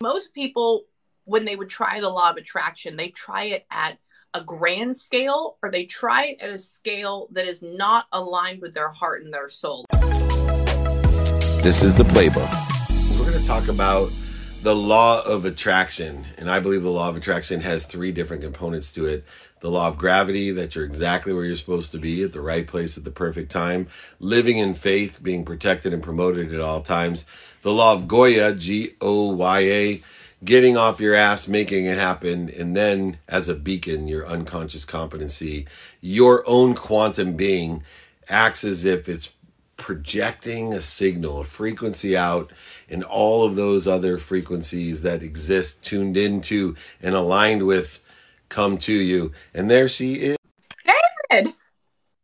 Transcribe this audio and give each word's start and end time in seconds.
most 0.00 0.32
people, 0.32 0.84
when 1.24 1.44
they 1.44 1.56
would 1.56 1.68
try 1.68 2.00
the 2.00 2.08
law 2.08 2.30
of 2.30 2.36
attraction, 2.36 2.96
they 2.96 3.08
try 3.08 3.44
it 3.46 3.66
at 3.68 3.98
a 4.32 4.40
grand 4.40 4.96
scale 4.96 5.56
or 5.60 5.72
they 5.72 5.84
try 5.84 6.26
it 6.26 6.40
at 6.40 6.50
a 6.50 6.58
scale 6.58 7.26
that 7.32 7.48
is 7.48 7.62
not 7.62 8.06
aligned 8.12 8.62
with 8.62 8.72
their 8.74 8.90
heart 8.90 9.24
and 9.24 9.34
their 9.34 9.48
soul. 9.48 9.84
This 11.64 11.82
is 11.82 11.94
the 11.94 12.04
playbook. 12.04 12.48
We're 13.18 13.28
going 13.28 13.42
to 13.42 13.44
talk 13.44 13.66
about 13.66 14.12
the 14.62 14.74
law 14.74 15.22
of 15.24 15.44
attraction. 15.44 16.26
And 16.36 16.50
I 16.50 16.60
believe 16.60 16.82
the 16.82 16.90
law 16.90 17.08
of 17.08 17.16
attraction 17.16 17.60
has 17.60 17.86
three 17.86 18.12
different 18.12 18.42
components 18.42 18.92
to 18.92 19.06
it 19.06 19.24
the 19.60 19.70
law 19.70 19.88
of 19.88 19.98
gravity, 19.98 20.52
that 20.52 20.74
you're 20.74 20.84
exactly 20.84 21.32
where 21.32 21.44
you're 21.44 21.56
supposed 21.56 21.90
to 21.90 21.98
be 21.98 22.22
at 22.22 22.32
the 22.32 22.40
right 22.40 22.66
place 22.66 22.96
at 22.96 23.02
the 23.02 23.10
perfect 23.10 23.50
time, 23.50 23.88
living 24.20 24.56
in 24.56 24.72
faith, 24.72 25.20
being 25.20 25.44
protected 25.44 25.92
and 25.92 26.00
promoted 26.00 26.54
at 26.54 26.60
all 26.60 26.80
times, 26.80 27.24
the 27.62 27.72
law 27.72 27.92
of 27.92 28.06
Goya, 28.06 28.54
G 28.54 28.94
O 29.00 29.32
Y 29.32 29.58
A, 29.58 30.02
getting 30.44 30.76
off 30.76 31.00
your 31.00 31.14
ass, 31.14 31.48
making 31.48 31.86
it 31.86 31.98
happen, 31.98 32.48
and 32.50 32.76
then 32.76 33.18
as 33.28 33.48
a 33.48 33.54
beacon, 33.56 34.06
your 34.06 34.24
unconscious 34.28 34.84
competency, 34.84 35.66
your 36.00 36.48
own 36.48 36.74
quantum 36.74 37.32
being 37.32 37.82
acts 38.28 38.62
as 38.62 38.84
if 38.84 39.08
it's 39.08 39.32
projecting 39.78 40.74
a 40.74 40.82
signal, 40.82 41.40
a 41.40 41.44
frequency 41.44 42.14
out, 42.16 42.52
and 42.90 43.02
all 43.02 43.46
of 43.46 43.54
those 43.54 43.86
other 43.86 44.18
frequencies 44.18 45.00
that 45.02 45.22
exist 45.22 45.82
tuned 45.82 46.16
into 46.18 46.76
and 47.00 47.14
aligned 47.14 47.66
with 47.66 48.00
come 48.50 48.76
to 48.76 48.92
you. 48.92 49.32
And 49.54 49.70
there 49.70 49.88
she 49.88 50.14
is. 50.14 50.36
David. 51.30 51.54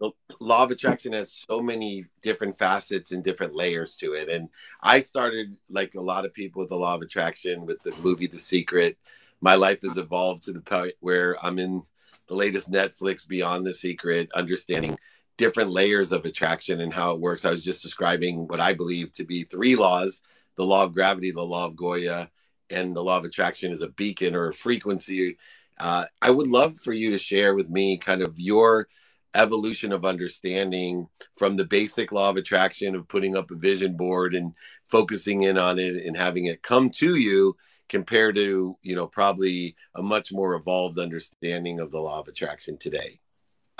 The 0.00 0.10
law 0.40 0.64
of 0.64 0.70
attraction 0.72 1.12
has 1.12 1.32
so 1.32 1.60
many 1.60 2.04
different 2.20 2.58
facets 2.58 3.12
and 3.12 3.22
different 3.22 3.54
layers 3.54 3.96
to 3.96 4.12
it. 4.14 4.28
And 4.28 4.48
I 4.82 5.00
started, 5.00 5.56
like 5.70 5.94
a 5.94 6.00
lot 6.00 6.26
of 6.26 6.34
people, 6.34 6.60
with 6.60 6.68
the 6.68 6.76
law 6.76 6.94
of 6.94 7.02
attraction 7.02 7.64
with 7.64 7.82
the 7.84 7.94
movie 8.02 8.26
The 8.26 8.36
Secret. 8.36 8.98
My 9.40 9.54
life 9.54 9.82
has 9.82 9.96
evolved 9.96 10.42
to 10.44 10.52
the 10.52 10.60
point 10.60 10.94
where 11.00 11.42
I'm 11.44 11.58
in 11.58 11.82
the 12.26 12.34
latest 12.34 12.70
Netflix 12.70 13.26
Beyond 13.26 13.64
the 13.64 13.72
Secret, 13.72 14.30
understanding 14.34 14.98
different 15.36 15.70
layers 15.70 16.12
of 16.12 16.24
attraction 16.24 16.80
and 16.80 16.92
how 16.92 17.12
it 17.12 17.20
works. 17.20 17.44
I 17.44 17.50
was 17.50 17.64
just 17.64 17.82
describing 17.82 18.46
what 18.46 18.60
I 18.60 18.72
believe 18.72 19.12
to 19.12 19.24
be 19.24 19.44
three 19.44 19.76
laws 19.76 20.22
the 20.56 20.64
law 20.64 20.84
of 20.84 20.94
gravity, 20.94 21.32
the 21.32 21.42
law 21.42 21.66
of 21.66 21.74
Goya, 21.74 22.30
and 22.70 22.94
the 22.94 23.02
law 23.02 23.16
of 23.16 23.24
attraction 23.24 23.72
is 23.72 23.82
a 23.82 23.88
beacon 23.88 24.36
or 24.36 24.48
a 24.48 24.54
frequency. 24.54 25.36
Uh, 25.78 26.04
I 26.22 26.30
would 26.30 26.46
love 26.46 26.78
for 26.78 26.92
you 26.92 27.10
to 27.10 27.18
share 27.18 27.54
with 27.54 27.68
me 27.68 27.98
kind 27.98 28.22
of 28.22 28.38
your 28.38 28.88
evolution 29.34 29.92
of 29.92 30.04
understanding 30.04 31.08
from 31.36 31.56
the 31.56 31.64
basic 31.64 32.12
law 32.12 32.30
of 32.30 32.36
attraction 32.36 32.94
of 32.94 33.08
putting 33.08 33.36
up 33.36 33.50
a 33.50 33.56
vision 33.56 33.96
board 33.96 34.34
and 34.34 34.52
focusing 34.88 35.42
in 35.42 35.58
on 35.58 35.78
it 35.78 35.96
and 36.06 36.16
having 36.16 36.46
it 36.46 36.62
come 36.62 36.88
to 36.88 37.16
you 37.16 37.56
compared 37.88 38.36
to 38.36 38.78
you 38.82 38.94
know 38.94 39.06
probably 39.06 39.74
a 39.96 40.02
much 40.02 40.32
more 40.32 40.54
evolved 40.54 40.98
understanding 40.98 41.80
of 41.80 41.90
the 41.90 41.98
law 41.98 42.20
of 42.20 42.28
attraction 42.28 42.78
today 42.78 43.20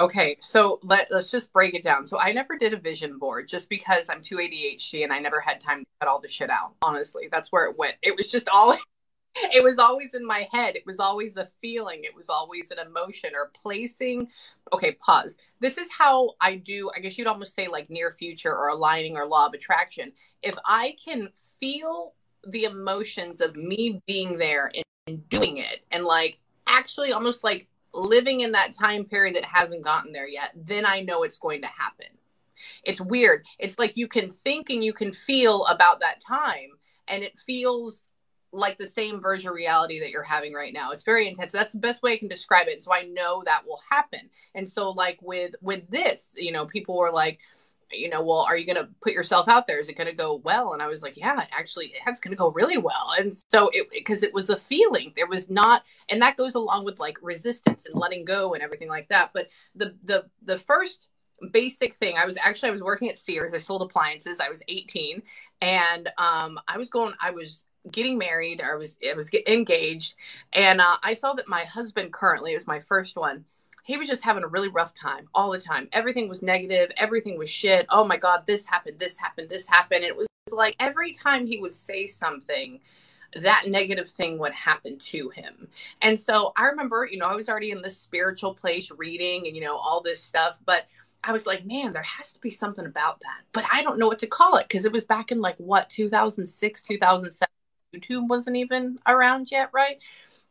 Okay, 0.00 0.36
so 0.40 0.80
let, 0.82 1.08
let's 1.10 1.30
just 1.30 1.52
break 1.52 1.74
it 1.74 1.84
down. 1.84 2.04
So 2.04 2.18
I 2.18 2.32
never 2.32 2.56
did 2.58 2.74
a 2.74 2.78
vision 2.78 3.16
board 3.16 3.46
just 3.46 3.68
because 3.68 4.08
I'm 4.08 4.22
too 4.22 4.36
ADHD 4.36 5.04
and 5.04 5.12
I 5.12 5.20
never 5.20 5.40
had 5.40 5.60
time 5.60 5.80
to 5.80 5.86
cut 6.00 6.08
all 6.08 6.20
the 6.20 6.28
shit 6.28 6.50
out. 6.50 6.74
Honestly, 6.82 7.28
that's 7.30 7.52
where 7.52 7.66
it 7.66 7.78
went. 7.78 7.94
It 8.02 8.16
was 8.16 8.28
just 8.28 8.48
all 8.52 8.76
it 9.52 9.62
was 9.62 9.78
always 9.78 10.14
in 10.14 10.26
my 10.26 10.48
head. 10.50 10.74
It 10.74 10.84
was 10.84 10.98
always 10.98 11.36
a 11.36 11.48
feeling. 11.60 12.00
It 12.02 12.14
was 12.14 12.28
always 12.28 12.72
an 12.72 12.78
emotion 12.84 13.30
or 13.34 13.52
placing. 13.54 14.28
Okay, 14.72 14.92
pause. 15.00 15.36
This 15.60 15.78
is 15.78 15.88
how 15.90 16.34
I 16.40 16.56
do, 16.56 16.90
I 16.96 17.00
guess 17.00 17.16
you'd 17.16 17.28
almost 17.28 17.54
say 17.54 17.68
like 17.68 17.88
near 17.88 18.10
future 18.10 18.54
or 18.54 18.68
aligning 18.68 19.16
or 19.16 19.26
law 19.26 19.46
of 19.46 19.54
attraction. 19.54 20.12
If 20.42 20.56
I 20.64 20.96
can 21.04 21.30
feel 21.60 22.14
the 22.46 22.64
emotions 22.64 23.40
of 23.40 23.56
me 23.56 24.02
being 24.06 24.38
there 24.38 24.70
and 25.06 25.28
doing 25.28 25.56
it 25.58 25.84
and 25.90 26.04
like 26.04 26.38
actually 26.66 27.12
almost 27.12 27.44
like 27.44 27.68
living 27.94 28.40
in 28.40 28.52
that 28.52 28.72
time 28.72 29.04
period 29.04 29.36
that 29.36 29.44
hasn't 29.44 29.82
gotten 29.82 30.12
there 30.12 30.28
yet, 30.28 30.50
then 30.54 30.84
I 30.84 31.00
know 31.00 31.22
it's 31.22 31.38
going 31.38 31.62
to 31.62 31.68
happen. 31.68 32.08
It's 32.82 33.00
weird. 33.00 33.46
It's 33.58 33.78
like 33.78 33.96
you 33.96 34.08
can 34.08 34.30
think 34.30 34.70
and 34.70 34.84
you 34.84 34.92
can 34.92 35.12
feel 35.12 35.64
about 35.66 36.00
that 36.00 36.22
time, 36.26 36.70
and 37.08 37.22
it 37.22 37.38
feels 37.38 38.08
like 38.52 38.78
the 38.78 38.86
same 38.86 39.20
version 39.20 39.48
of 39.48 39.54
reality 39.54 39.98
that 40.00 40.10
you're 40.10 40.22
having 40.22 40.52
right 40.52 40.72
now. 40.72 40.92
It's 40.92 41.02
very 41.02 41.26
intense. 41.26 41.52
That's 41.52 41.72
the 41.72 41.80
best 41.80 42.02
way 42.02 42.12
I 42.12 42.18
can 42.18 42.28
describe 42.28 42.68
it. 42.68 42.84
So 42.84 42.94
I 42.94 43.02
know 43.02 43.42
that 43.46 43.64
will 43.66 43.80
happen. 43.90 44.30
And 44.54 44.70
so 44.70 44.90
like 44.90 45.18
with 45.20 45.54
with 45.60 45.90
this, 45.90 46.32
you 46.36 46.52
know, 46.52 46.64
people 46.64 46.96
were 46.96 47.10
like, 47.10 47.40
you 47.90 48.08
know, 48.08 48.22
well, 48.22 48.46
are 48.48 48.56
you 48.56 48.66
going 48.66 48.76
to 48.76 48.88
put 49.02 49.12
yourself 49.12 49.48
out 49.48 49.66
there? 49.66 49.80
Is 49.80 49.88
it 49.88 49.96
going 49.96 50.08
to 50.08 50.14
go 50.14 50.36
well? 50.44 50.72
And 50.72 50.82
I 50.82 50.88
was 50.88 51.02
like, 51.02 51.16
yeah, 51.16 51.44
actually, 51.52 51.94
it's 52.06 52.20
going 52.20 52.32
to 52.32 52.38
go 52.38 52.50
really 52.50 52.78
well. 52.78 53.14
And 53.18 53.34
so 53.50 53.70
it, 53.72 53.88
because 53.90 54.22
it 54.22 54.32
was 54.32 54.46
the 54.46 54.56
feeling, 54.56 55.12
there 55.16 55.26
was 55.26 55.50
not, 55.50 55.82
and 56.08 56.20
that 56.22 56.36
goes 56.36 56.54
along 56.54 56.84
with 56.84 57.00
like 57.00 57.18
resistance 57.22 57.86
and 57.86 57.94
letting 57.94 58.24
go 58.24 58.54
and 58.54 58.62
everything 58.62 58.88
like 58.88 59.08
that. 59.08 59.30
But 59.32 59.48
the, 59.74 59.96
the, 60.04 60.26
the 60.44 60.58
first 60.58 61.08
basic 61.52 61.94
thing, 61.94 62.16
I 62.18 62.26
was 62.26 62.36
actually, 62.42 62.70
I 62.70 62.72
was 62.72 62.82
working 62.82 63.08
at 63.08 63.18
Sears. 63.18 63.54
I 63.54 63.58
sold 63.58 63.82
appliances. 63.82 64.40
I 64.40 64.48
was 64.48 64.62
18 64.68 65.22
and 65.60 66.08
um, 66.18 66.58
I 66.68 66.78
was 66.78 66.90
going, 66.90 67.14
I 67.20 67.30
was 67.30 67.64
getting 67.90 68.16
married. 68.18 68.62
I 68.62 68.74
was, 68.76 68.96
I 69.08 69.14
was 69.14 69.30
engaged. 69.46 70.14
And 70.52 70.80
uh, 70.80 70.96
I 71.02 71.14
saw 71.14 71.34
that 71.34 71.48
my 71.48 71.64
husband 71.64 72.12
currently, 72.12 72.52
is 72.52 72.66
my 72.66 72.80
first 72.80 73.16
one 73.16 73.44
he 73.84 73.98
was 73.98 74.08
just 74.08 74.24
having 74.24 74.42
a 74.42 74.48
really 74.48 74.68
rough 74.68 74.94
time 74.94 75.28
all 75.34 75.50
the 75.50 75.60
time. 75.60 75.88
Everything 75.92 76.26
was 76.26 76.42
negative. 76.42 76.90
Everything 76.96 77.38
was 77.38 77.50
shit. 77.50 77.86
Oh 77.90 78.02
my 78.04 78.16
God, 78.16 78.44
this 78.46 78.64
happened, 78.64 78.98
this 78.98 79.18
happened, 79.18 79.50
this 79.50 79.68
happened. 79.68 80.04
And 80.04 80.10
it 80.10 80.16
was 80.16 80.26
like 80.50 80.74
every 80.80 81.12
time 81.12 81.46
he 81.46 81.58
would 81.58 81.74
say 81.74 82.06
something, 82.06 82.80
that 83.42 83.64
negative 83.66 84.08
thing 84.08 84.38
would 84.38 84.52
happen 84.52 84.98
to 84.98 85.28
him. 85.28 85.68
And 86.00 86.18
so 86.18 86.54
I 86.56 86.66
remember, 86.66 87.06
you 87.10 87.18
know, 87.18 87.26
I 87.26 87.34
was 87.34 87.48
already 87.48 87.72
in 87.72 87.82
this 87.82 87.98
spiritual 87.98 88.54
place 88.54 88.90
reading 88.90 89.46
and, 89.46 89.54
you 89.54 89.62
know, 89.62 89.76
all 89.76 90.00
this 90.00 90.20
stuff. 90.20 90.58
But 90.64 90.86
I 91.22 91.32
was 91.32 91.46
like, 91.46 91.66
man, 91.66 91.92
there 91.92 92.02
has 92.02 92.32
to 92.32 92.38
be 92.38 92.50
something 92.50 92.86
about 92.86 93.20
that. 93.20 93.42
But 93.52 93.66
I 93.70 93.82
don't 93.82 93.98
know 93.98 94.06
what 94.06 94.18
to 94.20 94.26
call 94.26 94.56
it 94.56 94.66
because 94.66 94.86
it 94.86 94.92
was 94.92 95.04
back 95.04 95.30
in 95.30 95.42
like 95.42 95.56
what, 95.58 95.90
2006, 95.90 96.80
2007. 96.80 97.53
YouTube 97.94 98.28
wasn't 98.28 98.56
even 98.56 98.98
around 99.06 99.50
yet, 99.50 99.70
right? 99.72 99.98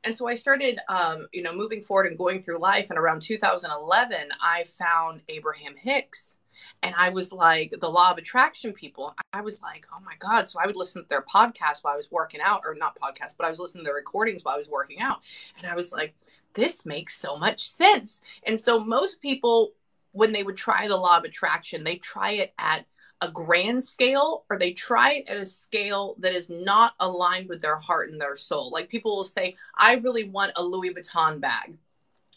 and 0.04 0.18
so 0.18 0.28
I 0.28 0.36
started, 0.36 0.80
um, 0.90 1.28
you 1.32 1.42
know, 1.42 1.54
moving 1.54 1.82
forward 1.82 2.08
and 2.08 2.18
going 2.18 2.42
through 2.42 2.60
life. 2.60 2.88
And 2.90 3.00
around 3.00 3.22
2011, 3.22 4.30
I 4.42 4.66
found 4.66 5.22
Abraham 5.30 5.76
Hicks. 5.76 6.36
And 6.82 6.94
I 6.98 7.10
was 7.10 7.32
like, 7.32 7.74
the 7.80 7.90
law 7.90 8.12
of 8.12 8.18
attraction 8.18 8.74
people. 8.74 9.16
I 9.32 9.42
was 9.42 9.62
like, 9.62 9.86
oh 9.94 10.02
my 10.04 10.16
God. 10.20 10.50
So 10.50 10.60
I 10.62 10.66
would 10.66 10.76
listen 10.76 11.04
to 11.04 11.10
their 11.10 11.22
podcast 11.22 11.84
while 11.84 11.94
I 11.94 11.98
was 11.98 12.12
working 12.12 12.42
out, 12.42 12.64
or 12.66 12.76
not 12.76 12.98
podcast, 13.00 13.38
but 13.38 13.46
I 13.46 13.50
was 13.50 13.60
listening 13.60 13.84
to 13.84 13.88
their 13.88 13.96
recordings 13.96 14.44
while 14.44 14.56
I 14.56 14.58
was 14.58 14.68
working 14.68 15.00
out. 15.00 15.22
And 15.58 15.66
I 15.66 15.76
was 15.76 15.94
like, 15.94 16.14
this 16.54 16.86
makes 16.86 17.16
so 17.16 17.38
much 17.38 17.70
sense. 17.70 18.22
And 18.44 18.60
so 18.60 18.84
most 18.84 19.22
people, 19.22 19.72
when 20.12 20.34
they 20.34 20.44
would 20.44 20.58
try 20.58 20.88
the 20.88 20.98
law 20.98 21.18
of 21.18 21.24
attraction, 21.24 21.84
they 21.84 21.96
try 21.96 22.32
it 22.32 22.54
at 22.60 22.86
a 23.22 23.32
grand 23.32 23.84
scale 23.84 24.46
or 24.50 24.58
they 24.58 24.74
try 24.74 25.14
it 25.14 25.30
at 25.30 25.38
a 25.38 25.46
scale 25.46 26.16
that 26.20 26.34
is 26.34 26.50
not 26.50 26.94
aligned 27.00 27.48
with 27.48 27.62
their 27.62 27.78
heart 27.78 28.12
and 28.12 28.20
their 28.20 28.36
soul. 28.36 28.70
Like 28.72 28.90
people 28.90 29.16
will 29.16 29.24
say, 29.24 29.56
I 29.78 29.96
really 29.96 30.26
want 30.26 30.52
a 30.56 30.64
Louis 30.64 30.94
Vuitton 30.94 31.40
bag, 31.40 31.78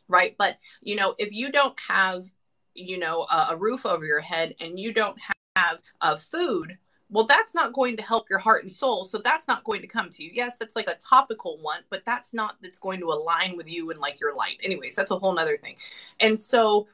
right? 0.09 0.37
But, 0.39 0.59
you 0.83 0.95
know, 0.95 1.15
if 1.19 1.33
you 1.33 1.51
don't 1.51 1.79
have, 1.89 2.31
you 2.75 2.99
know, 2.99 3.27
a, 3.31 3.49
a 3.51 3.57
roof 3.57 3.85
over 3.85 4.05
your 4.05 4.21
head 4.21 4.55
and 4.61 4.79
you 4.79 4.93
don't 4.93 5.19
have 5.57 5.81
uh, 6.01 6.17
food, 6.17 6.79
well, 7.09 7.25
that's 7.27 7.55
not 7.55 7.73
going 7.73 7.97
to 7.97 8.03
help 8.03 8.29
your 8.29 8.41
heart 8.41 8.65
and 8.65 8.73
soul. 8.73 9.05
So 9.05 9.19
that's 9.19 9.47
not 9.47 9.65
going 9.65 9.81
to 9.81 9.87
come 9.87 10.11
to 10.11 10.25
you. 10.25 10.31
Yes, 10.35 10.59
that's 10.59 10.75
like 10.75 10.89
a 10.89 10.97
topical 10.97 11.59
one, 11.63 11.81
but 11.89 12.05
that's 12.05 12.35
not 12.35 12.57
that's 12.61 12.81
going 12.81 12.99
to 13.01 13.07
align 13.07 13.57
with 13.57 13.69
you 13.69 13.91
and 13.91 14.01
like 14.01 14.19
your 14.19 14.35
light. 14.35 14.59
Anyways, 14.63 14.97
that's 14.97 15.13
a 15.13 15.19
whole 15.19 15.33
nother 15.33 15.57
thing. 15.57 15.77
And 16.19 16.41
so 16.41 16.89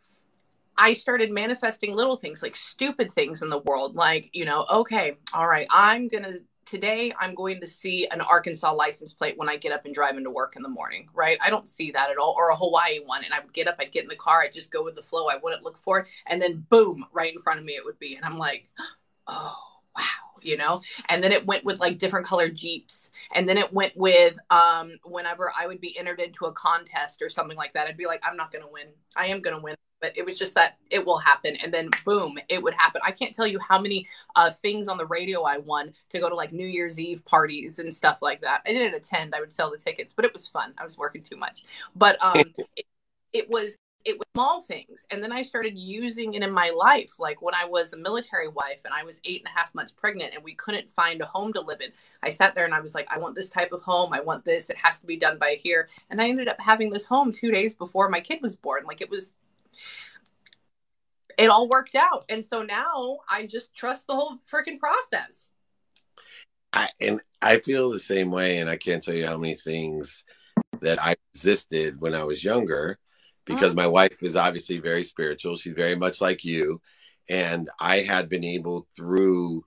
I 0.76 0.92
started 0.94 1.30
manifesting 1.30 1.94
little 1.94 2.16
things 2.16 2.42
like 2.42 2.56
stupid 2.56 3.12
things 3.12 3.42
in 3.42 3.50
the 3.50 3.58
world, 3.58 3.94
like, 3.94 4.30
you 4.32 4.44
know, 4.44 4.66
okay, 4.70 5.16
all 5.34 5.46
right, 5.46 5.66
I'm 5.70 6.08
going 6.08 6.24
to 6.24 6.40
today 6.64 7.12
I'm 7.18 7.34
going 7.34 7.60
to 7.60 7.66
see 7.66 8.08
an 8.08 8.20
Arkansas 8.20 8.72
license 8.72 9.12
plate 9.12 9.36
when 9.36 9.48
I 9.48 9.56
get 9.56 9.72
up 9.72 9.84
and 9.84 9.94
drive 9.94 10.16
into 10.16 10.30
work 10.30 10.56
in 10.56 10.62
the 10.62 10.68
morning, 10.68 11.08
right? 11.12 11.38
I 11.42 11.50
don't 11.50 11.68
see 11.68 11.90
that 11.90 12.10
at 12.10 12.18
all, 12.18 12.34
or 12.36 12.50
a 12.50 12.56
Hawaii 12.56 13.00
one. 13.04 13.24
And 13.24 13.34
I 13.34 13.40
would 13.40 13.52
get 13.52 13.68
up, 13.68 13.76
I'd 13.78 13.92
get 13.92 14.04
in 14.04 14.08
the 14.08 14.16
car, 14.16 14.40
I'd 14.40 14.52
just 14.52 14.72
go 14.72 14.82
with 14.82 14.94
the 14.94 15.02
flow. 15.02 15.28
I 15.28 15.36
wouldn't 15.42 15.64
look 15.64 15.78
for 15.78 16.00
it. 16.00 16.06
And 16.26 16.40
then 16.40 16.64
boom, 16.70 17.04
right 17.12 17.32
in 17.32 17.40
front 17.40 17.58
of 17.60 17.66
me 17.66 17.72
it 17.72 17.84
would 17.84 17.98
be. 17.98 18.16
And 18.16 18.24
I'm 18.24 18.38
like, 18.38 18.68
oh, 19.26 19.56
wow. 19.96 20.21
You 20.42 20.56
know, 20.56 20.82
and 21.08 21.22
then 21.22 21.32
it 21.32 21.46
went 21.46 21.64
with 21.64 21.80
like 21.80 21.98
different 21.98 22.26
colored 22.26 22.54
Jeeps. 22.54 23.10
And 23.34 23.48
then 23.48 23.58
it 23.58 23.72
went 23.72 23.96
with 23.96 24.36
um, 24.50 24.98
whenever 25.04 25.52
I 25.58 25.66
would 25.66 25.80
be 25.80 25.96
entered 25.98 26.20
into 26.20 26.46
a 26.46 26.52
contest 26.52 27.22
or 27.22 27.28
something 27.28 27.56
like 27.56 27.72
that, 27.74 27.86
I'd 27.86 27.96
be 27.96 28.06
like, 28.06 28.20
I'm 28.24 28.36
not 28.36 28.52
going 28.52 28.64
to 28.64 28.70
win. 28.70 28.88
I 29.16 29.26
am 29.26 29.40
going 29.40 29.56
to 29.56 29.62
win. 29.62 29.76
But 30.00 30.16
it 30.16 30.24
was 30.24 30.36
just 30.36 30.56
that 30.56 30.78
it 30.90 31.06
will 31.06 31.18
happen. 31.18 31.56
And 31.62 31.72
then 31.72 31.88
boom 32.04 32.36
it 32.48 32.60
would 32.60 32.74
happen. 32.74 33.00
I 33.04 33.12
can't 33.12 33.34
tell 33.34 33.46
you 33.46 33.60
how 33.60 33.80
many 33.80 34.08
uh, 34.34 34.50
things 34.50 34.88
on 34.88 34.98
the 34.98 35.06
radio 35.06 35.42
i 35.42 35.58
won 35.58 35.92
to 36.08 36.18
go 36.18 36.28
to 36.28 36.34
like 36.34 36.52
new 36.52 36.66
year's 36.66 36.98
eve 36.98 37.24
parties 37.24 37.78
and 37.78 37.94
stuff 37.94 38.18
like 38.20 38.40
that. 38.40 38.62
I 38.66 38.72
didn't 38.72 38.94
attend. 38.94 39.34
I 39.34 39.40
would 39.40 39.52
sell 39.52 39.70
the 39.70 39.78
tickets 39.78 40.12
but 40.12 40.24
it 40.24 40.32
was 40.32 40.48
fun. 40.48 40.74
I 40.76 40.84
was 40.84 40.98
working 40.98 41.22
too 41.22 41.36
much. 41.36 41.64
But 41.94 42.22
um 42.22 42.52
it, 42.76 42.86
it 43.32 43.48
was 43.48 43.76
it 44.04 44.18
was 44.18 44.26
small 44.34 44.62
things. 44.62 45.06
And 45.10 45.22
then 45.22 45.32
I 45.32 45.42
started 45.42 45.76
using 45.76 46.34
it 46.34 46.42
in 46.42 46.50
my 46.50 46.70
life. 46.70 47.14
Like 47.18 47.42
when 47.42 47.54
I 47.54 47.64
was 47.64 47.92
a 47.92 47.96
military 47.96 48.48
wife 48.48 48.80
and 48.84 48.94
I 48.94 49.04
was 49.04 49.20
eight 49.24 49.42
and 49.44 49.48
a 49.54 49.58
half 49.58 49.74
months 49.74 49.92
pregnant 49.92 50.34
and 50.34 50.42
we 50.42 50.54
couldn't 50.54 50.90
find 50.90 51.20
a 51.20 51.26
home 51.26 51.52
to 51.52 51.60
live 51.60 51.80
in. 51.80 51.90
I 52.22 52.30
sat 52.30 52.54
there 52.54 52.64
and 52.64 52.74
I 52.74 52.80
was 52.80 52.94
like, 52.94 53.06
I 53.10 53.18
want 53.18 53.34
this 53.34 53.50
type 53.50 53.72
of 53.72 53.82
home. 53.82 54.12
I 54.12 54.20
want 54.20 54.44
this. 54.44 54.70
It 54.70 54.76
has 54.76 54.98
to 54.98 55.06
be 55.06 55.16
done 55.16 55.38
by 55.38 55.56
here. 55.60 55.88
And 56.10 56.20
I 56.20 56.28
ended 56.28 56.48
up 56.48 56.60
having 56.60 56.90
this 56.90 57.04
home 57.04 57.32
two 57.32 57.50
days 57.50 57.74
before 57.74 58.08
my 58.08 58.20
kid 58.20 58.40
was 58.42 58.56
born. 58.56 58.84
Like 58.84 59.00
it 59.00 59.10
was, 59.10 59.34
it 61.38 61.48
all 61.48 61.68
worked 61.68 61.94
out. 61.94 62.24
And 62.28 62.44
so 62.44 62.62
now 62.62 63.18
I 63.28 63.46
just 63.46 63.74
trust 63.74 64.06
the 64.06 64.14
whole 64.14 64.38
freaking 64.50 64.78
process. 64.78 65.50
I, 66.72 66.88
and 67.00 67.20
I 67.40 67.58
feel 67.58 67.90
the 67.90 67.98
same 67.98 68.30
way. 68.30 68.58
And 68.58 68.68
I 68.68 68.76
can't 68.76 69.02
tell 69.02 69.14
you 69.14 69.26
how 69.26 69.36
many 69.36 69.54
things 69.54 70.24
that 70.80 71.02
I 71.02 71.14
resisted 71.34 72.00
when 72.00 72.14
I 72.14 72.24
was 72.24 72.42
younger 72.42 72.98
because 73.44 73.74
my 73.74 73.86
wife 73.86 74.22
is 74.22 74.36
obviously 74.36 74.78
very 74.78 75.04
spiritual. 75.04 75.56
She's 75.56 75.74
very 75.74 75.96
much 75.96 76.20
like 76.20 76.44
you. 76.44 76.80
And 77.28 77.68
I 77.80 78.00
had 78.00 78.28
been 78.28 78.44
able 78.44 78.86
through 78.96 79.64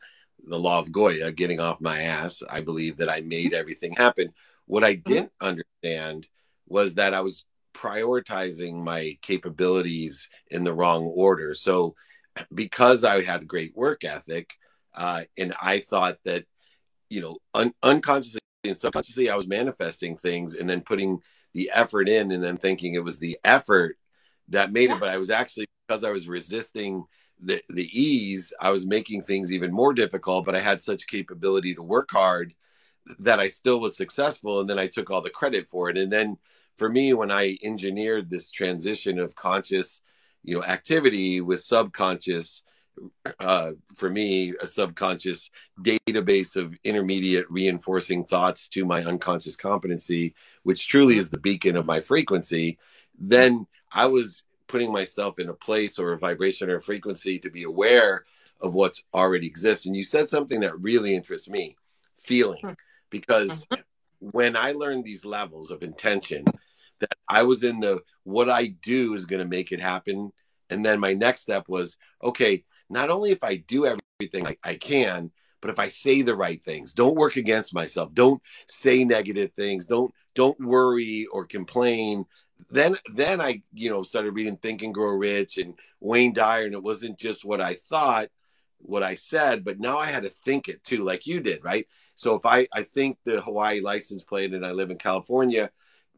the 0.47 0.59
law 0.59 0.79
of 0.79 0.91
Goya, 0.91 1.31
getting 1.31 1.59
off 1.59 1.81
my 1.81 2.01
ass, 2.01 2.43
I 2.49 2.61
believe 2.61 2.97
that 2.97 3.09
I 3.09 3.21
made 3.21 3.53
everything 3.53 3.93
happen. 3.93 4.33
What 4.65 4.83
I 4.83 4.93
didn't 4.93 5.31
understand 5.41 6.27
was 6.67 6.95
that 6.95 7.13
I 7.13 7.21
was 7.21 7.45
prioritizing 7.73 8.83
my 8.83 9.17
capabilities 9.21 10.29
in 10.49 10.63
the 10.63 10.73
wrong 10.73 11.03
order. 11.03 11.53
So, 11.53 11.95
because 12.53 13.03
I 13.03 13.21
had 13.21 13.47
great 13.47 13.75
work 13.75 14.03
ethic, 14.03 14.53
uh, 14.93 15.23
and 15.37 15.53
I 15.61 15.79
thought 15.79 16.17
that, 16.25 16.45
you 17.09 17.21
know, 17.21 17.37
un- 17.53 17.73
unconsciously 17.83 18.39
and 18.63 18.77
subconsciously, 18.77 19.29
I 19.29 19.35
was 19.35 19.47
manifesting 19.47 20.17
things 20.17 20.55
and 20.55 20.69
then 20.69 20.81
putting 20.81 21.19
the 21.55 21.71
effort 21.73 22.07
in 22.07 22.31
and 22.31 22.43
then 22.43 22.57
thinking 22.57 22.93
it 22.93 23.03
was 23.03 23.17
the 23.17 23.39
effort 23.43 23.97
that 24.49 24.71
made 24.71 24.89
yeah. 24.89 24.97
it. 24.97 24.99
But 24.99 25.09
I 25.09 25.17
was 25.17 25.31
actually, 25.31 25.65
because 25.87 26.03
I 26.03 26.11
was 26.11 26.27
resisting 26.27 27.03
the, 27.41 27.61
the 27.69 27.89
ease, 27.99 28.53
I 28.61 28.69
was 28.69 28.85
making 28.85 29.23
things 29.23 29.51
even 29.51 29.71
more 29.71 29.93
difficult. 29.93 30.45
But 30.45 30.55
I 30.55 30.59
had 30.59 30.81
such 30.81 31.07
capability 31.07 31.73
to 31.73 31.81
work 31.81 32.11
hard 32.11 32.53
that 33.19 33.39
I 33.39 33.47
still 33.47 33.79
was 33.79 33.95
successful. 33.95 34.59
And 34.59 34.69
then 34.69 34.77
I 34.77 34.87
took 34.87 35.09
all 35.09 35.21
the 35.21 35.29
credit 35.31 35.67
for 35.69 35.89
it. 35.89 35.97
And 35.97 36.11
then 36.11 36.37
for 36.77 36.89
me, 36.89 37.13
when 37.13 37.31
I 37.31 37.57
engineered 37.63 38.29
this 38.29 38.51
transition 38.51 39.17
of 39.17 39.33
conscious, 39.33 40.01
you 40.43 40.57
know, 40.57 40.63
activity 40.63 41.41
with 41.41 41.61
subconscious, 41.61 42.63
uh, 43.39 43.71
for 43.95 44.09
me, 44.09 44.53
a 44.61 44.67
subconscious 44.67 45.49
database 45.81 46.55
of 46.55 46.75
intermediate 46.83 47.49
reinforcing 47.49 48.25
thoughts 48.25 48.67
to 48.69 48.85
my 48.85 49.03
unconscious 49.03 49.55
competency, 49.55 50.33
which 50.63 50.87
truly 50.87 51.17
is 51.17 51.29
the 51.29 51.39
beacon 51.39 51.75
of 51.75 51.85
my 51.85 51.99
frequency, 51.99 52.77
then 53.17 53.67
I 53.91 54.05
was 54.07 54.43
putting 54.67 54.91
myself 54.91 55.39
in 55.39 55.49
a 55.49 55.53
place 55.53 55.99
or 55.99 56.13
a 56.13 56.17
vibration 56.17 56.69
or 56.69 56.77
a 56.77 56.81
frequency 56.81 57.39
to 57.39 57.49
be 57.49 57.63
aware 57.63 58.25
of 58.61 58.73
what 58.73 58.99
already 59.13 59.47
exists. 59.47 59.85
And 59.85 59.95
you 59.95 60.03
said 60.03 60.29
something 60.29 60.59
that 60.61 60.79
really 60.79 61.15
interests 61.15 61.49
me 61.49 61.75
feeling, 62.19 62.61
hmm. 62.61 62.73
because 63.09 63.65
mm-hmm. 63.65 64.29
when 64.31 64.55
I 64.55 64.71
learned 64.71 65.03
these 65.03 65.25
levels 65.25 65.71
of 65.71 65.83
intention, 65.83 66.45
that 66.99 67.17
I 67.27 67.43
was 67.43 67.63
in 67.63 67.79
the 67.79 68.01
what 68.23 68.49
I 68.49 68.67
do 68.67 69.13
is 69.13 69.25
going 69.25 69.41
to 69.41 69.49
make 69.49 69.71
it 69.71 69.81
happen. 69.81 70.31
And 70.69 70.83
then 70.83 70.99
my 70.99 71.13
next 71.13 71.41
step 71.41 71.65
was 71.67 71.97
okay, 72.23 72.63
not 72.89 73.09
only 73.09 73.31
if 73.31 73.43
I 73.43 73.57
do 73.57 73.85
everything 73.85 74.47
I, 74.47 74.57
I 74.63 74.75
can, 74.75 75.31
but 75.61 75.71
if 75.71 75.79
I 75.79 75.89
say 75.89 76.21
the 76.21 76.35
right 76.35 76.63
things, 76.63 76.93
don't 76.93 77.17
work 77.17 77.37
against 77.37 77.73
myself, 77.73 78.13
don't 78.13 78.41
say 78.67 79.03
negative 79.03 79.51
things, 79.53 79.85
don't 79.85 80.13
don't 80.35 80.59
worry 80.59 81.25
or 81.31 81.45
complain. 81.45 82.25
Then 82.69 82.97
then 83.11 83.41
I, 83.41 83.63
you 83.73 83.89
know, 83.89 84.03
started 84.03 84.31
reading 84.31 84.57
Think 84.57 84.83
and 84.83 84.93
Grow 84.93 85.15
Rich 85.15 85.57
and 85.57 85.73
Wayne 85.99 86.33
Dyer, 86.33 86.65
and 86.65 86.73
it 86.73 86.83
wasn't 86.83 87.17
just 87.17 87.43
what 87.43 87.61
I 87.61 87.73
thought, 87.73 88.27
what 88.77 89.03
I 89.03 89.15
said, 89.15 89.63
but 89.63 89.79
now 89.79 89.97
I 89.97 90.07
had 90.07 90.23
to 90.23 90.29
think 90.29 90.69
it 90.69 90.83
too, 90.83 91.03
like 91.03 91.25
you 91.25 91.39
did, 91.39 91.63
right? 91.63 91.87
So 92.15 92.35
if 92.35 92.45
I 92.45 92.67
I 92.71 92.83
think 92.83 93.17
the 93.23 93.41
Hawaii 93.41 93.81
license 93.81 94.23
plate 94.23 94.53
and 94.53 94.65
I 94.65 94.71
live 94.71 94.91
in 94.91 94.97
California, 94.97 95.71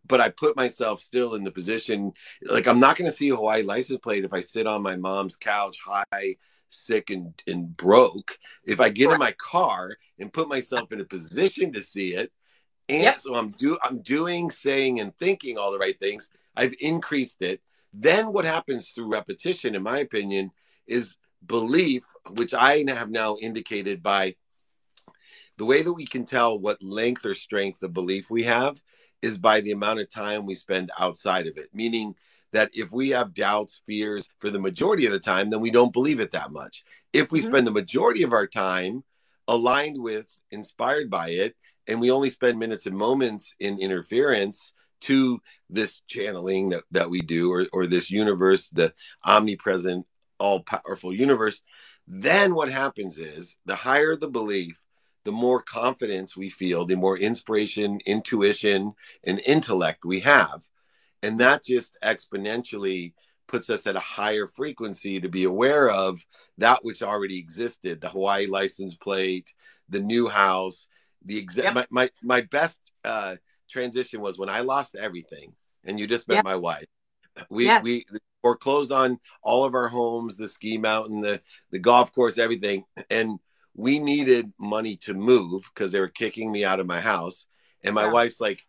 but 0.07 0.19
I 0.19 0.29
put 0.29 0.55
myself 0.55 0.99
still 0.99 1.35
in 1.35 1.43
the 1.43 1.51
position 1.51 2.11
like 2.41 2.67
I'm 2.67 2.79
not 2.79 2.97
going 2.97 3.09
to 3.09 3.15
see 3.15 3.29
a 3.29 3.35
Hawaii 3.35 3.63
license 3.63 3.99
plate 3.99 4.25
if 4.25 4.33
I 4.33 4.41
sit 4.41 4.67
on 4.67 4.83
my 4.83 4.95
mom's 4.97 5.35
couch 5.35 5.77
high 5.85 6.35
sick 6.69 7.09
and, 7.09 7.33
and 7.47 7.75
broke. 7.75 8.37
If 8.63 8.79
I 8.79 8.89
get 8.89 9.11
in 9.11 9.19
my 9.19 9.33
car 9.33 9.95
and 10.19 10.33
put 10.33 10.47
myself 10.47 10.91
in 10.91 11.01
a 11.01 11.05
position 11.05 11.73
to 11.73 11.81
see 11.81 12.13
it, 12.13 12.31
and 12.89 13.03
yep. 13.03 13.19
so 13.19 13.35
I'm 13.35 13.51
do 13.51 13.77
I'm 13.83 14.01
doing, 14.01 14.49
saying, 14.49 14.99
and 14.99 15.15
thinking 15.17 15.57
all 15.57 15.71
the 15.71 15.79
right 15.79 15.99
things. 15.99 16.29
I've 16.55 16.73
increased 16.79 17.41
it. 17.41 17.61
Then 17.93 18.31
what 18.31 18.45
happens 18.45 18.91
through 18.91 19.11
repetition, 19.11 19.75
in 19.75 19.83
my 19.83 19.99
opinion, 19.99 20.51
is 20.87 21.17
belief, 21.45 22.03
which 22.31 22.53
I 22.53 22.83
have 22.87 23.09
now 23.09 23.35
indicated 23.41 24.01
by 24.01 24.35
the 25.57 25.65
way 25.65 25.81
that 25.81 25.93
we 25.93 26.05
can 26.05 26.25
tell 26.25 26.57
what 26.57 26.81
length 26.81 27.25
or 27.25 27.33
strength 27.33 27.83
of 27.83 27.93
belief 27.93 28.29
we 28.29 28.43
have 28.43 28.81
is 29.21 29.37
by 29.37 29.61
the 29.61 29.71
amount 29.71 29.99
of 29.99 30.09
time 30.09 30.45
we 30.45 30.55
spend 30.55 30.91
outside 30.99 31.47
of 31.47 31.57
it. 31.57 31.69
Meaning 31.73 32.15
that 32.53 32.69
if 32.73 32.91
we 32.91 33.09
have 33.09 33.33
doubts, 33.33 33.81
fears 33.85 34.29
for 34.39 34.49
the 34.49 34.59
majority 34.59 35.05
of 35.05 35.11
the 35.11 35.19
time, 35.19 35.49
then 35.49 35.61
we 35.61 35.71
don't 35.71 35.93
believe 35.93 36.19
it 36.19 36.31
that 36.31 36.51
much. 36.51 36.83
If 37.13 37.31
we 37.31 37.39
mm-hmm. 37.39 37.49
spend 37.49 37.67
the 37.67 37.71
majority 37.71 38.23
of 38.23 38.33
our 38.33 38.47
time 38.47 39.03
aligned 39.47 40.01
with, 40.01 40.27
inspired 40.51 41.09
by 41.09 41.29
it, 41.29 41.55
and 41.87 42.01
we 42.01 42.11
only 42.11 42.29
spend 42.29 42.59
minutes 42.59 42.85
and 42.85 42.97
moments 42.97 43.55
in 43.59 43.79
interference 43.79 44.73
to 45.01 45.39
this 45.69 46.01
channeling 46.07 46.69
that, 46.69 46.83
that 46.91 47.09
we 47.09 47.21
do 47.21 47.51
or, 47.51 47.65
or 47.71 47.85
this 47.85 48.09
universe, 48.09 48.69
the 48.69 48.93
omnipresent, 49.25 50.05
all 50.39 50.61
powerful 50.61 51.13
universe, 51.13 51.61
then 52.07 52.55
what 52.55 52.71
happens 52.71 53.19
is 53.19 53.55
the 53.65 53.75
higher 53.75 54.15
the 54.15 54.29
belief, 54.29 54.79
the 55.25 55.31
more 55.31 55.61
confidence 55.61 56.37
we 56.37 56.49
feel, 56.49 56.85
the 56.85 56.95
more 56.95 57.17
inspiration, 57.17 57.99
intuition, 58.05 58.93
and 59.25 59.41
intellect 59.45 60.05
we 60.05 60.21
have. 60.21 60.61
And 61.23 61.39
that 61.39 61.63
just 61.63 61.97
exponentially 62.03 63.13
puts 63.47 63.69
us 63.69 63.87
at 63.87 63.95
a 63.95 63.99
higher 63.99 64.45
frequency 64.45 65.19
to 65.19 65.29
be 65.29 65.45
aware 65.45 65.89
of 65.89 66.23
that 66.57 66.83
which 66.83 67.01
already 67.01 67.39
existed 67.39 68.01
the 68.01 68.09
Hawaii 68.09 68.45
license 68.45 68.95
plate, 68.95 69.53
the 69.89 70.01
new 70.01 70.27
house. 70.27 70.87
The 71.25 71.43
exa- 71.43 71.63
yep. 71.63 71.73
my, 71.73 71.87
my, 71.89 72.09
my 72.21 72.41
best 72.41 72.79
uh, 73.03 73.37
transition 73.69 74.21
was 74.21 74.37
when 74.37 74.49
I 74.49 74.61
lost 74.61 74.95
everything, 74.95 75.53
and 75.83 75.99
you 75.99 76.07
just 76.07 76.27
met 76.27 76.35
yep. 76.35 76.45
my 76.45 76.55
wife. 76.55 76.85
We, 77.49 77.65
yeah. 77.65 77.81
we 77.81 78.05
foreclosed 78.41 78.91
on 78.91 79.19
all 79.43 79.65
of 79.65 79.75
our 79.75 79.87
homes, 79.87 80.37
the 80.37 80.47
ski 80.47 80.77
mountain, 80.77 81.21
the, 81.21 81.39
the 81.71 81.79
golf 81.79 82.13
course, 82.13 82.37
everything. 82.37 82.83
And 83.09 83.39
we 83.75 83.99
needed 83.99 84.51
money 84.59 84.95
to 84.97 85.13
move 85.13 85.69
because 85.73 85.91
they 85.91 85.99
were 85.99 86.07
kicking 86.07 86.51
me 86.51 86.65
out 86.65 86.79
of 86.79 86.87
my 86.87 86.99
house. 86.99 87.45
And 87.83 87.93
my 87.93 88.05
yeah. 88.05 88.11
wife's 88.11 88.41
like, 88.41 88.65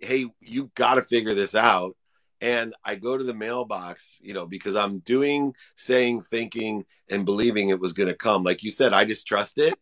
hey, 0.00 0.26
you 0.40 0.70
got 0.74 0.94
to 0.94 1.02
figure 1.02 1.34
this 1.34 1.54
out. 1.54 1.96
And 2.40 2.74
I 2.84 2.96
go 2.96 3.16
to 3.16 3.22
the 3.22 3.34
mailbox, 3.34 4.18
you 4.20 4.34
know, 4.34 4.46
because 4.46 4.74
I'm 4.74 4.98
doing, 4.98 5.54
saying, 5.76 6.22
thinking, 6.22 6.84
and 7.08 7.24
believing 7.24 7.68
it 7.68 7.78
was 7.78 7.92
going 7.92 8.08
to 8.08 8.16
come. 8.16 8.42
Like 8.42 8.64
you 8.64 8.70
said, 8.70 8.92
I 8.92 9.04
just 9.04 9.28
trust 9.28 9.58
it. 9.58 9.78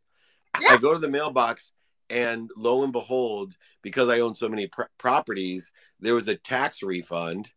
Yeah. 0.61 0.73
I 0.73 0.77
go 0.77 0.93
to 0.93 1.01
the 1.01 1.09
mailbox, 1.09 1.73
and 2.11 2.51
lo 2.57 2.83
and 2.83 2.93
behold, 2.93 3.57
because 3.83 4.11
I 4.11 4.21
own 4.21 4.35
so 4.35 4.49
many 4.49 4.67
pr- 4.67 4.83
properties, 4.99 5.73
there 6.01 6.15
was 6.15 6.29
a 6.29 6.37
tax 6.37 6.83
refund 6.83 7.51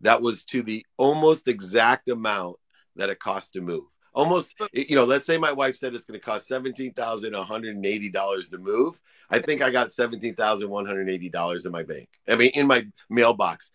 that 0.00 0.20
was 0.20 0.44
to 0.46 0.62
the 0.62 0.84
almost 0.96 1.46
exact 1.46 2.08
amount 2.08 2.56
that 2.96 3.10
it 3.10 3.20
cost 3.20 3.52
to 3.52 3.60
move 3.60 3.84
almost 4.12 4.54
you 4.72 4.96
know 4.96 5.04
let's 5.04 5.26
say 5.26 5.38
my 5.38 5.52
wife 5.52 5.76
said 5.76 5.94
it's 5.94 6.04
going 6.04 6.18
to 6.18 6.24
cost 6.24 6.50
$17180 6.50 8.50
to 8.50 8.58
move. 8.58 9.00
I 9.30 9.38
think 9.38 9.62
i 9.62 9.70
got 9.70 9.88
$17180 9.88 11.66
in 11.66 11.72
my 11.72 11.82
bank 11.82 12.08
i 12.28 12.34
mean 12.34 12.50
in 12.54 12.66
my 12.66 12.86
mailbox. 13.08 13.70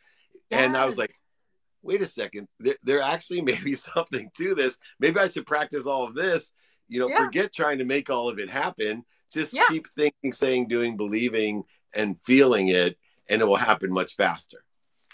And 0.51 0.77
i 0.77 0.85
was 0.85 0.97
like 0.97 1.15
wait 1.81 2.01
a 2.01 2.05
second 2.05 2.47
there, 2.59 2.75
there, 2.83 3.01
actually 3.01 3.41
may 3.41 3.59
be 3.61 3.73
something 3.73 4.29
to 4.37 4.55
this. 4.55 4.77
Maybe 4.99 5.19
i 5.19 5.29
should 5.29 5.45
practice 5.45 5.85
all 5.85 6.07
of 6.07 6.15
this 6.15 6.51
you 6.87 6.99
know 6.99 7.09
yeah. 7.09 7.25
forget 7.25 7.53
trying 7.53 7.79
to 7.79 7.85
make 7.85 8.09
all 8.09 8.29
of 8.29 8.39
it 8.39 8.49
happen. 8.49 9.05
Just 9.31 9.53
yeah. 9.53 9.65
keep 9.69 9.87
thinking 9.93 10.31
saying 10.31 10.67
doing 10.67 10.97
believing 10.97 11.63
and 11.93 12.19
feeling 12.21 12.69
it 12.69 12.97
and 13.27 13.41
it 13.41 13.45
will 13.45 13.55
happen 13.55 13.91
much 13.91 14.15
faster. 14.15 14.63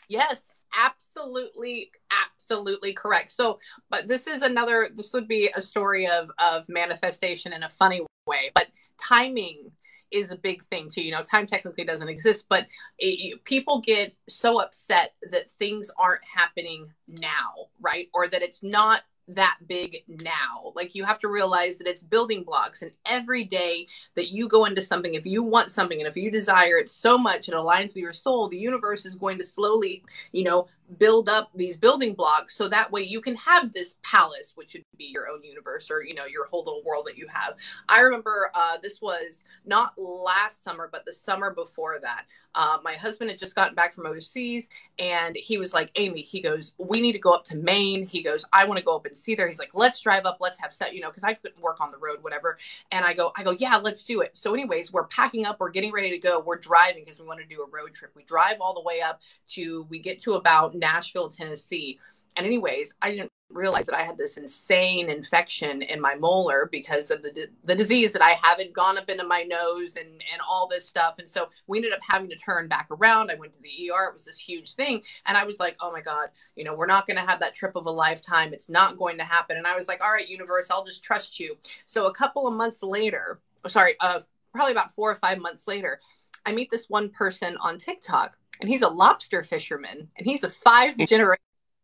Yes 0.09 0.45
absolutely 0.77 1.91
absolutely 2.11 2.93
correct. 2.93 3.31
So 3.31 3.59
but 3.89 4.07
this 4.07 4.27
is 4.27 4.41
another 4.41 4.89
this 4.95 5.13
would 5.13 5.27
be 5.27 5.51
a 5.55 5.61
story 5.61 6.07
of 6.07 6.31
of 6.39 6.67
manifestation 6.69 7.53
in 7.53 7.63
a 7.63 7.69
funny 7.69 8.01
way 8.25 8.51
but 8.53 8.67
timing 8.97 9.71
is 10.11 10.29
a 10.29 10.35
big 10.35 10.63
thing 10.63 10.89
too. 10.89 11.01
You 11.01 11.11
know 11.11 11.21
time 11.21 11.47
technically 11.47 11.85
doesn't 11.85 12.09
exist 12.09 12.45
but 12.49 12.67
it, 12.99 13.43
people 13.45 13.81
get 13.81 14.15
so 14.27 14.59
upset 14.61 15.13
that 15.31 15.49
things 15.49 15.89
aren't 15.97 16.23
happening 16.23 16.91
now 17.07 17.53
right? 17.79 18.09
Or 18.13 18.27
that 18.27 18.41
it's 18.41 18.63
not 18.63 19.01
that 19.35 19.57
big 19.67 20.03
now. 20.07 20.73
Like 20.75 20.95
you 20.95 21.03
have 21.03 21.19
to 21.19 21.27
realize 21.27 21.77
that 21.77 21.87
it's 21.87 22.03
building 22.03 22.43
blocks. 22.43 22.81
And 22.81 22.91
every 23.05 23.43
day 23.43 23.87
that 24.15 24.29
you 24.29 24.47
go 24.47 24.65
into 24.65 24.81
something, 24.81 25.13
if 25.13 25.25
you 25.25 25.43
want 25.43 25.71
something 25.71 25.99
and 25.99 26.07
if 26.07 26.15
you 26.15 26.31
desire 26.31 26.77
it 26.77 26.89
so 26.89 27.17
much, 27.17 27.49
it 27.49 27.55
aligns 27.55 27.87
with 27.87 27.97
your 27.97 28.11
soul, 28.11 28.47
the 28.47 28.57
universe 28.57 29.05
is 29.05 29.15
going 29.15 29.37
to 29.37 29.43
slowly, 29.43 30.03
you 30.31 30.43
know, 30.43 30.67
build 30.97 31.29
up 31.29 31.49
these 31.55 31.77
building 31.77 32.13
blocks 32.13 32.55
so 32.55 32.67
that 32.67 32.91
way 32.91 33.01
you 33.01 33.21
can 33.21 33.35
have 33.35 33.71
this 33.71 33.95
palace 34.03 34.53
which 34.55 34.71
should 34.71 34.83
be 34.97 35.05
your 35.05 35.29
own 35.29 35.43
universe 35.43 35.89
or 35.89 36.03
you 36.03 36.13
know 36.13 36.25
your 36.25 36.47
whole 36.47 36.63
little 36.63 36.83
world 36.83 37.05
that 37.07 37.17
you 37.17 37.27
have. 37.27 37.55
I 37.87 38.01
remember 38.01 38.51
uh, 38.53 38.77
this 38.81 39.01
was 39.01 39.43
not 39.65 39.93
last 39.97 40.63
summer 40.63 40.89
but 40.91 41.05
the 41.05 41.13
summer 41.13 41.53
before 41.53 41.99
that. 42.01 42.25
Uh, 42.53 42.77
my 42.83 42.93
husband 42.95 43.29
had 43.29 43.39
just 43.39 43.55
gotten 43.55 43.73
back 43.73 43.95
from 43.95 44.05
overseas 44.05 44.67
and 44.99 45.37
he 45.37 45.57
was 45.57 45.73
like 45.73 45.89
Amie 45.97 46.21
he 46.21 46.41
goes 46.41 46.73
we 46.77 46.99
need 46.99 47.13
to 47.13 47.19
go 47.19 47.31
up 47.31 47.45
to 47.45 47.55
maine. 47.55 48.05
He 48.05 48.21
goes 48.21 48.43
i 48.51 48.65
want 48.65 48.77
to 48.77 48.83
go 48.83 48.95
up 48.95 49.05
and 49.05 49.15
see 49.15 49.35
there. 49.35 49.47
He's 49.47 49.59
like 49.59 49.71
let's 49.73 50.01
drive 50.01 50.25
up 50.25 50.37
let's 50.41 50.59
have 50.59 50.73
set 50.73 50.93
you 50.93 51.01
know 51.01 51.09
because 51.09 51.23
i 51.23 51.33
couldn't 51.33 51.61
work 51.61 51.79
on 51.79 51.91
the 51.91 51.97
road 51.97 52.21
whatever. 52.21 52.57
And 52.91 53.05
i 53.05 53.13
go 53.13 53.31
i 53.37 53.43
go 53.43 53.51
yeah 53.51 53.77
let's 53.77 54.03
do 54.03 54.21
it. 54.21 54.31
So 54.33 54.53
anyways 54.53 54.91
we're 54.91 55.07
packing 55.07 55.45
up 55.45 55.59
we're 55.59 55.69
getting 55.69 55.91
ready 55.91 56.09
to 56.09 56.17
go 56.17 56.41
we're 56.41 56.57
driving 56.57 57.03
because 57.03 57.19
we 57.19 57.27
want 57.27 57.39
to 57.39 57.45
do 57.45 57.61
a 57.61 57.69
road 57.69 57.93
trip. 57.93 58.11
We 58.15 58.23
drive 58.23 58.57
all 58.59 58.73
the 58.73 58.83
way 58.83 59.01
up 59.01 59.21
to 59.49 59.85
we 59.89 59.99
get 59.99 60.19
to 60.21 60.33
about 60.33 60.75
nashville 60.81 61.29
tennessee 61.29 61.97
and 62.35 62.45
anyways 62.45 62.93
i 63.01 63.11
didn't 63.11 63.31
realize 63.53 63.85
that 63.85 63.99
I 63.99 64.03
had 64.03 64.17
this 64.17 64.37
insane 64.37 65.09
infection 65.09 65.81
in 65.81 66.01
my 66.01 66.15
molar 66.15 66.69
because 66.71 67.11
of 67.11 67.21
the 67.21 67.49
the 67.63 67.75
disease 67.75 68.13
that 68.13 68.21
I 68.21 68.31
haven't 68.41 68.73
gone 68.73 68.97
up 68.97 69.09
into 69.09 69.25
my 69.25 69.43
nose 69.43 69.95
and 69.95 70.07
and 70.07 70.41
all 70.47 70.67
this 70.67 70.87
stuff. 70.87 71.15
And 71.19 71.29
so 71.29 71.49
we 71.67 71.77
ended 71.77 71.93
up 71.93 71.99
having 72.07 72.29
to 72.29 72.35
turn 72.35 72.67
back 72.67 72.87
around. 72.91 73.31
I 73.31 73.35
went 73.35 73.53
to 73.53 73.61
the 73.61 73.91
ER. 73.91 74.09
It 74.09 74.13
was 74.13 74.25
this 74.25 74.39
huge 74.39 74.75
thing, 74.75 75.01
and 75.25 75.37
I 75.37 75.45
was 75.45 75.59
like, 75.59 75.75
"Oh 75.81 75.91
my 75.91 76.01
god, 76.01 76.29
you 76.55 76.63
know, 76.63 76.73
we're 76.73 76.85
not 76.85 77.07
going 77.07 77.17
to 77.17 77.25
have 77.25 77.39
that 77.39 77.55
trip 77.55 77.75
of 77.75 77.85
a 77.85 77.91
lifetime. 77.91 78.53
It's 78.53 78.69
not 78.69 78.97
going 78.97 79.17
to 79.17 79.23
happen." 79.23 79.57
And 79.57 79.67
I 79.67 79.75
was 79.75 79.87
like, 79.87 80.03
"All 80.03 80.11
right, 80.11 80.27
universe, 80.27 80.69
I'll 80.71 80.85
just 80.85 81.03
trust 81.03 81.39
you." 81.39 81.57
So 81.87 82.07
a 82.07 82.13
couple 82.13 82.47
of 82.47 82.53
months 82.53 82.83
later, 82.83 83.39
sorry, 83.67 83.95
uh, 83.99 84.21
probably 84.53 84.73
about 84.73 84.91
four 84.91 85.11
or 85.11 85.15
five 85.15 85.39
months 85.39 85.67
later, 85.67 85.99
I 86.45 86.53
meet 86.53 86.71
this 86.71 86.89
one 86.89 87.09
person 87.09 87.57
on 87.57 87.77
TikTok, 87.77 88.37
and 88.61 88.69
he's 88.69 88.81
a 88.81 88.87
lobster 88.87 89.43
fisherman, 89.43 90.07
and 90.17 90.25
he's 90.25 90.43
a 90.43 90.49
five 90.49 90.97
generation 90.97 91.41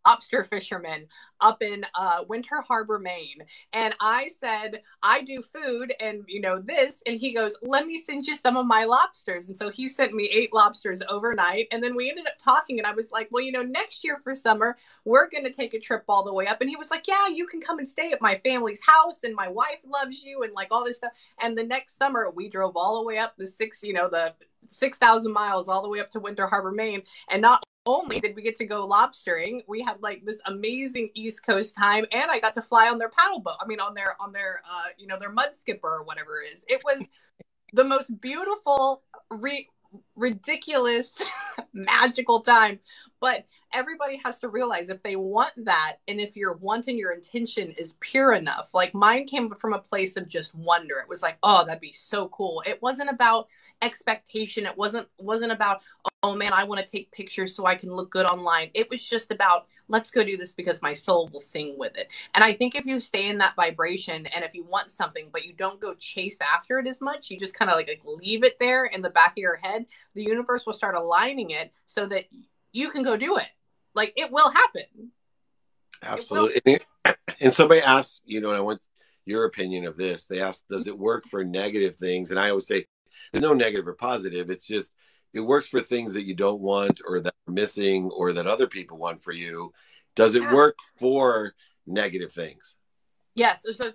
lobster 0.08 0.44
fisherman 0.44 1.06
up 1.42 1.62
in 1.62 1.86
uh, 1.94 2.24
Winter 2.30 2.62
Harbor, 2.62 2.98
Maine. 2.98 3.44
And 3.74 3.94
I 4.00 4.30
said, 4.30 4.82
I 5.04 5.22
do 5.22 5.42
food 5.42 5.94
and, 6.00 6.24
you 6.28 6.40
know, 6.40 6.60
this. 6.60 7.04
And 7.06 7.20
he 7.20 7.34
goes, 7.34 7.58
let 7.62 7.86
me 7.86 7.98
send 7.98 8.26
you 8.26 8.36
some 8.36 8.56
of 8.56 8.66
my 8.66 8.86
lobsters. 8.86 9.50
And 9.50 9.58
so 9.58 9.70
he 9.70 9.90
sent 9.90 10.14
me 10.14 10.30
eight 10.34 10.54
lobsters 10.54 11.02
overnight. 11.10 11.68
And 11.72 11.84
then 11.84 11.94
we 11.94 12.10
ended 12.10 12.26
up 12.26 12.38
talking. 12.40 12.80
And 12.80 12.88
I 12.88 12.94
was 12.94 13.12
like, 13.12 13.28
well, 13.32 13.44
you 13.44 13.52
know, 13.52 13.62
next 13.64 14.04
year 14.04 14.20
for 14.24 14.34
summer, 14.34 14.78
we're 15.04 15.30
going 15.30 15.44
to 15.44 15.52
take 15.52 15.74
a 15.74 15.80
trip 15.80 16.06
all 16.08 16.24
the 16.24 16.34
way 16.34 16.48
up. 16.48 16.62
And 16.62 16.70
he 16.70 16.78
was 16.78 16.90
like, 16.90 17.08
yeah, 17.08 17.28
you 17.28 17.46
can 17.46 17.60
come 17.60 17.80
and 17.80 17.88
stay 17.88 18.12
at 18.14 18.22
my 18.22 18.40
family's 18.46 18.82
house. 18.82 19.20
And 19.24 19.36
my 19.36 19.50
wife 19.50 19.80
loves 19.86 20.24
you 20.24 20.44
and 20.44 20.54
like 20.54 20.70
all 20.72 20.86
this 20.86 20.98
stuff. 20.98 21.12
And 21.40 21.58
the 21.58 21.64
next 21.64 21.98
summer, 21.98 22.32
we 22.34 22.50
drove 22.50 22.78
all 22.78 23.00
the 23.00 23.06
way 23.06 23.18
up 23.18 23.34
the 23.38 23.48
six, 23.48 23.84
you 23.84 23.94
know, 23.94 24.10
the 24.10 24.34
6,000 24.70 25.32
miles 25.32 25.68
all 25.68 25.84
the 25.84 25.90
way 25.90 26.00
up 26.00 26.10
to 26.12 26.20
Winter 26.20 26.48
Harbor, 26.48 26.72
Maine. 26.72 27.04
And 27.30 27.42
not 27.42 27.64
only 27.88 28.20
did 28.20 28.36
we 28.36 28.42
get 28.42 28.58
to 28.58 28.66
go 28.66 28.88
lobstering, 28.88 29.62
we 29.68 29.82
had 29.82 30.02
like 30.02 30.24
this 30.26 30.40
amazing 30.46 31.10
East 31.16 31.44
Coast 31.46 31.76
time, 31.76 32.06
and 32.12 32.30
I 32.30 32.40
got 32.40 32.54
to 32.56 32.62
fly 32.62 32.90
on 32.90 33.00
their 33.00 33.10
paddle 33.10 33.40
boat. 33.40 33.56
I 33.60 33.66
mean, 33.66 33.80
on 33.80 33.96
their 33.96 34.16
on 34.20 34.34
their 34.34 34.62
uh, 34.70 34.90
you 34.98 35.08
know 35.08 35.18
their 35.18 35.32
mud 35.32 35.56
skipper 35.56 35.88
or 35.88 36.04
whatever 36.04 36.42
it 36.42 36.54
is. 36.54 36.66
It 36.68 36.84
was 36.84 37.08
the 37.74 37.86
most 37.86 38.22
beautiful, 38.22 39.04
re- 39.32 39.70
ridiculous, 40.16 41.16
magical 41.74 42.42
time. 42.42 42.80
But 43.22 43.46
everybody 43.74 44.22
has 44.24 44.40
to 44.40 44.50
realize 44.50 44.90
if 44.90 45.02
they 45.02 45.16
want 45.16 45.54
that, 45.64 45.98
and 46.10 46.20
if 46.20 46.36
your 46.36 46.58
want 46.58 46.88
and 46.88 47.00
your 47.00 47.14
intention 47.14 47.74
is 47.78 47.96
pure 48.02 48.34
enough, 48.34 48.68
like 48.74 48.94
mine 48.94 49.26
came 49.28 49.50
from 49.52 49.74
a 49.74 49.80
place 49.80 50.18
of 50.18 50.28
just 50.28 50.54
wonder. 50.54 51.00
It 51.00 51.10
was 51.10 51.22
like, 51.22 51.38
oh, 51.42 51.66
that'd 51.66 51.80
be 51.80 51.94
so 51.94 52.28
cool. 52.28 52.62
It 52.66 52.82
wasn't 52.82 53.10
about 53.10 53.48
expectation 53.82 54.66
it 54.66 54.76
wasn't 54.76 55.08
wasn't 55.20 55.52
about 55.52 55.82
oh 56.28 56.36
man 56.36 56.52
i 56.52 56.64
want 56.64 56.86
to 56.86 56.92
take 56.92 57.10
pictures 57.12 57.56
so 57.56 57.66
i 57.66 57.76
can 57.76 57.92
look 57.92 58.12
good 58.12 58.26
online. 58.26 58.70
It 58.74 58.90
was 58.90 59.04
just 59.08 59.32
about 59.32 59.68
let's 59.88 60.12
go 60.12 60.24
do 60.24 60.36
this 60.36 60.54
because 60.54 60.82
my 60.82 60.92
soul 60.92 61.30
will 61.32 61.40
sing 61.40 61.76
with 61.78 61.96
it. 61.96 62.08
And 62.34 62.44
i 62.44 62.54
think 62.54 62.76
if 62.76 62.86
you 62.86 63.00
stay 63.00 63.30
in 63.30 63.38
that 63.38 63.56
vibration 63.56 64.26
and 64.28 64.44
if 64.44 64.54
you 64.54 64.64
want 64.64 64.92
something 64.92 65.30
but 65.32 65.46
you 65.46 65.54
don't 65.54 65.80
go 65.80 65.94
chase 65.94 66.40
after 66.42 66.80
it 66.80 66.88
as 66.88 67.00
much 67.00 67.32
you 67.32 67.38
just 67.38 67.54
kind 67.54 67.72
of 67.72 67.78
like, 67.78 67.88
like 67.88 68.02
leave 68.06 68.44
it 68.44 68.60
there 68.60 68.86
in 68.86 69.02
the 69.02 69.10
back 69.10 69.32
of 69.32 69.38
your 69.38 69.56
head 69.56 69.86
the 70.16 70.24
universe 70.24 70.66
will 70.66 70.74
start 70.74 70.96
aligning 70.96 71.52
it 71.52 71.72
so 71.86 72.06
that 72.06 72.26
you 72.74 72.90
can 72.90 73.04
go 73.04 73.16
do 73.16 73.38
it. 73.38 73.48
Like 73.96 74.14
it 74.18 74.32
will 74.32 74.52
happen. 74.52 75.12
Absolutely 76.04 76.80
will. 77.06 77.14
and 77.42 77.54
somebody 77.54 77.82
asked 77.82 78.22
you 78.26 78.42
know 78.42 78.52
i 78.52 78.60
want 78.60 78.82
your 79.26 79.46
opinion 79.46 79.86
of 79.86 79.98
this 79.98 80.28
they 80.28 80.42
asked 80.42 80.68
does 80.70 80.88
it 80.88 80.98
work 80.98 81.26
for 81.26 81.44
negative 81.46 81.96
things? 81.96 82.32
And 82.32 82.40
i 82.40 82.50
always 82.50 82.68
say 82.68 82.86
there's 83.32 83.42
no 83.42 83.54
negative 83.54 83.88
or 83.88 83.94
positive. 83.94 84.50
It's 84.50 84.68
just 84.68 84.92
it 85.34 85.42
works 85.42 85.68
for 85.68 85.80
things 85.80 86.14
that 86.14 86.26
you 86.26 86.36
don't 86.36 86.62
want 86.62 87.02
or 87.08 87.20
that 87.20 87.34
are 87.48 87.54
missing 87.54 88.10
or 88.16 88.34
that 88.34 88.48
other 88.48 88.68
people 88.68 88.98
want 88.98 89.24
for 89.24 89.32
you. 89.32 89.74
Does 90.16 90.36
it 90.36 90.44
yeah. 90.44 90.54
work 90.54 90.78
for 90.98 91.54
negative 91.86 92.32
things? 92.32 92.78
Yes. 93.36 93.64
So 93.74 93.92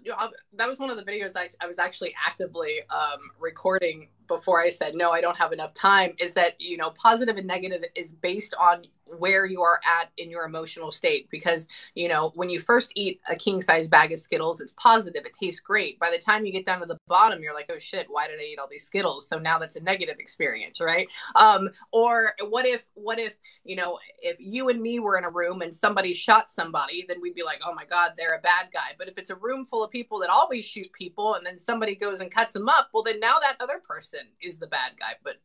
that 0.52 0.68
was 0.68 0.78
one 0.78 0.90
of 0.90 0.96
the 0.96 1.02
videos 1.02 1.36
I, 1.36 1.50
I 1.60 1.66
was 1.66 1.80
actually 1.80 2.14
actively 2.24 2.78
um, 2.90 3.18
recording 3.40 4.08
before 4.28 4.60
I 4.60 4.70
said, 4.70 4.94
no, 4.94 5.10
I 5.10 5.20
don't 5.20 5.36
have 5.36 5.52
enough 5.52 5.74
time. 5.74 6.12
Is 6.18 6.34
that, 6.34 6.60
you 6.60 6.76
know, 6.76 6.90
positive 6.90 7.36
and 7.36 7.46
negative 7.46 7.84
is 7.94 8.12
based 8.12 8.54
on 8.58 8.86
where 9.18 9.46
you 9.46 9.62
are 9.62 9.80
at 9.84 10.10
in 10.16 10.30
your 10.30 10.44
emotional 10.44 10.90
state 10.90 11.28
because 11.30 11.68
you 11.94 12.08
know 12.08 12.32
when 12.34 12.50
you 12.50 12.60
first 12.60 12.92
eat 12.94 13.20
a 13.28 13.36
king 13.36 13.60
size 13.60 13.88
bag 13.88 14.12
of 14.12 14.18
skittles 14.18 14.60
it's 14.60 14.72
positive 14.76 15.24
it 15.24 15.32
tastes 15.40 15.60
great. 15.60 15.98
By 15.98 16.10
the 16.10 16.18
time 16.18 16.44
you 16.44 16.52
get 16.52 16.66
down 16.66 16.80
to 16.80 16.86
the 16.86 16.98
bottom 17.08 17.42
you're 17.42 17.54
like 17.54 17.70
oh 17.72 17.78
shit 17.78 18.06
why 18.08 18.26
did 18.26 18.38
i 18.38 18.42
eat 18.42 18.58
all 18.58 18.68
these 18.70 18.86
skittles? 18.86 19.28
So 19.28 19.38
now 19.38 19.58
that's 19.58 19.76
a 19.76 19.82
negative 19.82 20.16
experience 20.18 20.80
right? 20.80 21.08
Um 21.34 21.70
or 21.92 22.32
what 22.48 22.66
if 22.66 22.86
what 22.94 23.18
if 23.18 23.34
you 23.64 23.76
know 23.76 23.98
if 24.20 24.36
you 24.40 24.68
and 24.68 24.80
me 24.80 24.98
were 24.98 25.18
in 25.18 25.24
a 25.24 25.30
room 25.30 25.62
and 25.62 25.74
somebody 25.74 26.14
shot 26.14 26.50
somebody 26.50 27.04
then 27.06 27.20
we'd 27.20 27.34
be 27.34 27.42
like 27.42 27.60
oh 27.64 27.74
my 27.74 27.84
god 27.84 28.12
they're 28.16 28.36
a 28.36 28.40
bad 28.40 28.68
guy. 28.72 28.94
But 28.98 29.08
if 29.08 29.18
it's 29.18 29.30
a 29.30 29.36
room 29.36 29.66
full 29.66 29.84
of 29.84 29.90
people 29.90 30.18
that 30.20 30.30
always 30.30 30.64
shoot 30.64 30.92
people 30.92 31.34
and 31.34 31.44
then 31.44 31.58
somebody 31.58 31.94
goes 31.94 32.20
and 32.20 32.30
cuts 32.30 32.52
them 32.52 32.68
up 32.68 32.88
well 32.92 33.02
then 33.02 33.20
now 33.20 33.38
that 33.40 33.56
other 33.60 33.80
person 33.86 34.12
is 34.40 34.59
the 34.59 34.66
bad 34.66 34.92
guy 34.99 35.14
but 35.23 35.37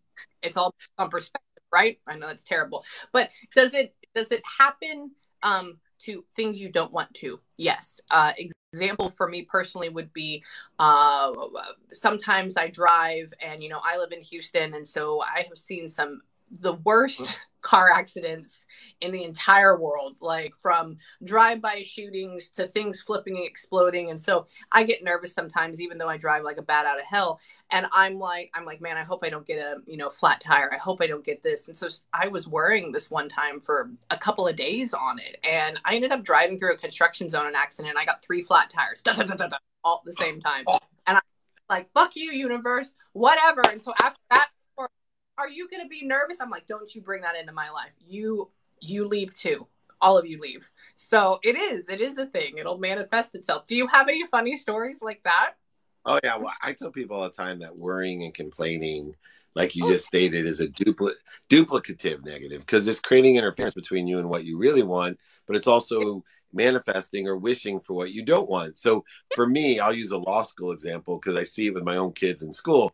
it's 0.41 0.57
all 0.57 0.73
on 0.97 1.09
perspective 1.09 1.47
right? 1.71 1.99
I 2.07 2.17
know 2.17 2.27
that's 2.27 2.43
terrible, 2.43 2.85
but 3.11 3.29
does 3.55 3.73
it 3.73 3.95
does 4.15 4.31
it 4.31 4.41
happen 4.57 5.11
um, 5.43 5.79
to 5.99 6.23
things 6.35 6.59
you 6.59 6.69
don't 6.69 6.91
want 6.91 7.13
to? 7.15 7.39
Yes. 7.57 7.99
Uh, 8.09 8.33
example 8.73 9.09
for 9.09 9.27
me 9.27 9.43
personally 9.43 9.89
would 9.89 10.11
be 10.13 10.43
uh, 10.79 11.33
sometimes 11.93 12.57
I 12.57 12.69
drive, 12.69 13.33
and 13.41 13.63
you 13.63 13.69
know 13.69 13.81
I 13.83 13.97
live 13.97 14.11
in 14.11 14.21
Houston, 14.21 14.73
and 14.73 14.87
so 14.87 15.21
I 15.21 15.45
have 15.47 15.57
seen 15.57 15.89
some 15.89 16.21
the 16.51 16.73
worst 16.73 17.37
car 17.61 17.91
accidents 17.91 18.65
in 19.01 19.11
the 19.11 19.23
entire 19.23 19.77
world, 19.77 20.15
like 20.21 20.53
from 20.61 20.97
drive-by 21.25 21.81
shootings 21.81 22.49
to 22.49 22.65
things 22.65 23.01
flipping 23.01 23.35
and 23.35 23.45
exploding. 23.45 24.09
And 24.09 24.21
so 24.21 24.45
I 24.71 24.83
get 24.83 25.03
nervous 25.03 25.33
sometimes, 25.33 25.81
even 25.81 25.97
though 25.97 26.07
I 26.07 26.17
drive 26.17 26.43
like 26.43 26.57
a 26.57 26.61
bat 26.61 26.85
out 26.85 26.97
of 26.99 27.05
hell. 27.05 27.41
And 27.71 27.85
I'm 27.91 28.19
like, 28.19 28.51
I'm 28.53 28.63
like, 28.63 28.79
man, 28.79 28.95
I 28.95 29.03
hope 29.03 29.21
I 29.23 29.29
don't 29.29 29.45
get 29.45 29.59
a 29.59 29.81
you 29.85 29.97
know 29.97 30.09
flat 30.09 30.41
tire. 30.41 30.73
I 30.73 30.77
hope 30.77 31.01
I 31.01 31.07
don't 31.07 31.25
get 31.25 31.43
this. 31.43 31.67
And 31.67 31.77
so 31.77 31.89
I 32.13 32.29
was 32.29 32.47
worrying 32.47 32.93
this 32.93 33.11
one 33.11 33.27
time 33.27 33.59
for 33.59 33.89
a 34.09 34.17
couple 34.17 34.47
of 34.47 34.55
days 34.55 34.93
on 34.93 35.19
it, 35.19 35.37
and 35.43 35.77
I 35.83 35.95
ended 35.95 36.13
up 36.13 36.23
driving 36.23 36.57
through 36.57 36.73
a 36.73 36.77
construction 36.77 37.29
zone, 37.29 37.47
an 37.47 37.55
accident. 37.55 37.97
I 37.97 38.05
got 38.05 38.23
three 38.23 38.43
flat 38.43 38.69
tires, 38.69 39.01
da, 39.01 39.13
da, 39.13 39.23
da, 39.23 39.57
all 39.83 40.01
at 40.01 40.05
the 40.05 40.13
same 40.13 40.39
time, 40.39 40.63
oh. 40.67 40.79
and 41.05 41.17
I'm 41.17 41.23
like, 41.69 41.89
fuck 41.93 42.15
you, 42.15 42.31
universe, 42.31 42.93
whatever. 43.11 43.61
And 43.69 43.81
so 43.81 43.93
after 44.01 44.21
that 44.31 44.49
are 45.37 45.49
you 45.49 45.67
going 45.69 45.83
to 45.83 45.87
be 45.87 46.05
nervous? 46.05 46.37
I'm 46.41 46.49
like, 46.49 46.67
don't 46.67 46.93
you 46.93 47.01
bring 47.01 47.21
that 47.21 47.35
into 47.35 47.53
my 47.53 47.69
life. 47.69 47.93
You 48.07 48.49
you 48.79 49.05
leave 49.05 49.33
too. 49.33 49.67
All 49.99 50.17
of 50.17 50.27
you 50.27 50.39
leave. 50.39 50.69
So 50.95 51.39
it 51.43 51.55
is. 51.55 51.89
It 51.89 52.01
is 52.01 52.17
a 52.17 52.27
thing. 52.27 52.57
It'll 52.57 52.77
manifest 52.77 53.33
itself. 53.33 53.65
Do 53.65 53.75
you 53.75 53.87
have 53.87 54.07
any 54.07 54.25
funny 54.27 54.55
stories 54.55 55.01
like 55.01 55.21
that? 55.23 55.53
Oh 56.05 56.19
yeah. 56.23 56.37
Well, 56.37 56.53
I 56.61 56.73
tell 56.73 56.91
people 56.91 57.17
all 57.17 57.23
the 57.23 57.29
time 57.29 57.59
that 57.59 57.75
worrying 57.75 58.23
and 58.23 58.33
complaining, 58.33 59.15
like 59.55 59.75
you 59.75 59.85
oh. 59.85 59.91
just 59.91 60.05
stated, 60.05 60.45
is 60.45 60.59
a 60.59 60.67
dupli- 60.67 61.15
duplicative 61.49 62.23
negative 62.23 62.59
because 62.59 62.87
it's 62.87 62.99
creating 62.99 63.37
interference 63.37 63.73
between 63.73 64.05
you 64.05 64.19
and 64.19 64.29
what 64.29 64.45
you 64.45 64.57
really 64.57 64.83
want, 64.83 65.17
but 65.47 65.55
it's 65.55 65.67
also 65.67 66.23
manifesting 66.53 67.27
or 67.27 67.37
wishing 67.37 67.79
for 67.79 67.93
what 67.93 68.11
you 68.11 68.23
don't 68.23 68.49
want. 68.49 68.77
So 68.77 69.03
for 69.35 69.47
me, 69.47 69.79
I'll 69.79 69.93
use 69.93 70.11
a 70.11 70.17
law 70.17 70.43
school 70.43 70.71
example 70.71 71.17
because 71.17 71.35
I 71.35 71.43
see 71.43 71.67
it 71.67 71.73
with 71.73 71.83
my 71.83 71.97
own 71.97 72.13
kids 72.13 72.43
in 72.43 72.53
school 72.53 72.93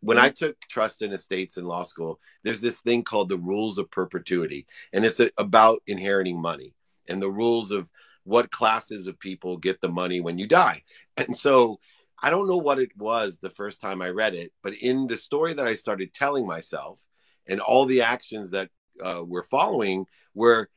when 0.00 0.18
I 0.18 0.28
took 0.28 0.60
trust 0.60 1.02
in 1.02 1.12
estates 1.12 1.56
in 1.56 1.64
law 1.64 1.82
school, 1.82 2.20
there's 2.42 2.60
this 2.60 2.80
thing 2.80 3.02
called 3.02 3.28
the 3.28 3.38
rules 3.38 3.78
of 3.78 3.90
perpetuity, 3.90 4.66
and 4.92 5.04
it's 5.04 5.20
about 5.38 5.82
inheriting 5.86 6.40
money 6.40 6.74
and 7.08 7.20
the 7.20 7.30
rules 7.30 7.70
of 7.70 7.90
what 8.24 8.50
classes 8.50 9.06
of 9.06 9.18
people 9.18 9.56
get 9.56 9.80
the 9.80 9.88
money 9.88 10.20
when 10.20 10.38
you 10.38 10.46
die. 10.46 10.82
And 11.16 11.36
so 11.36 11.80
I 12.22 12.30
don't 12.30 12.48
know 12.48 12.56
what 12.56 12.78
it 12.78 12.96
was 12.96 13.38
the 13.38 13.50
first 13.50 13.80
time 13.80 14.00
I 14.00 14.10
read 14.10 14.34
it, 14.34 14.52
but 14.62 14.74
in 14.74 15.06
the 15.06 15.16
story 15.16 15.54
that 15.54 15.66
I 15.66 15.74
started 15.74 16.14
telling 16.14 16.46
myself 16.46 17.02
and 17.46 17.60
all 17.60 17.86
the 17.86 18.02
actions 18.02 18.50
that 18.50 18.70
uh, 19.02 19.22
we're 19.26 19.42
following 19.42 20.06
were 20.34 20.68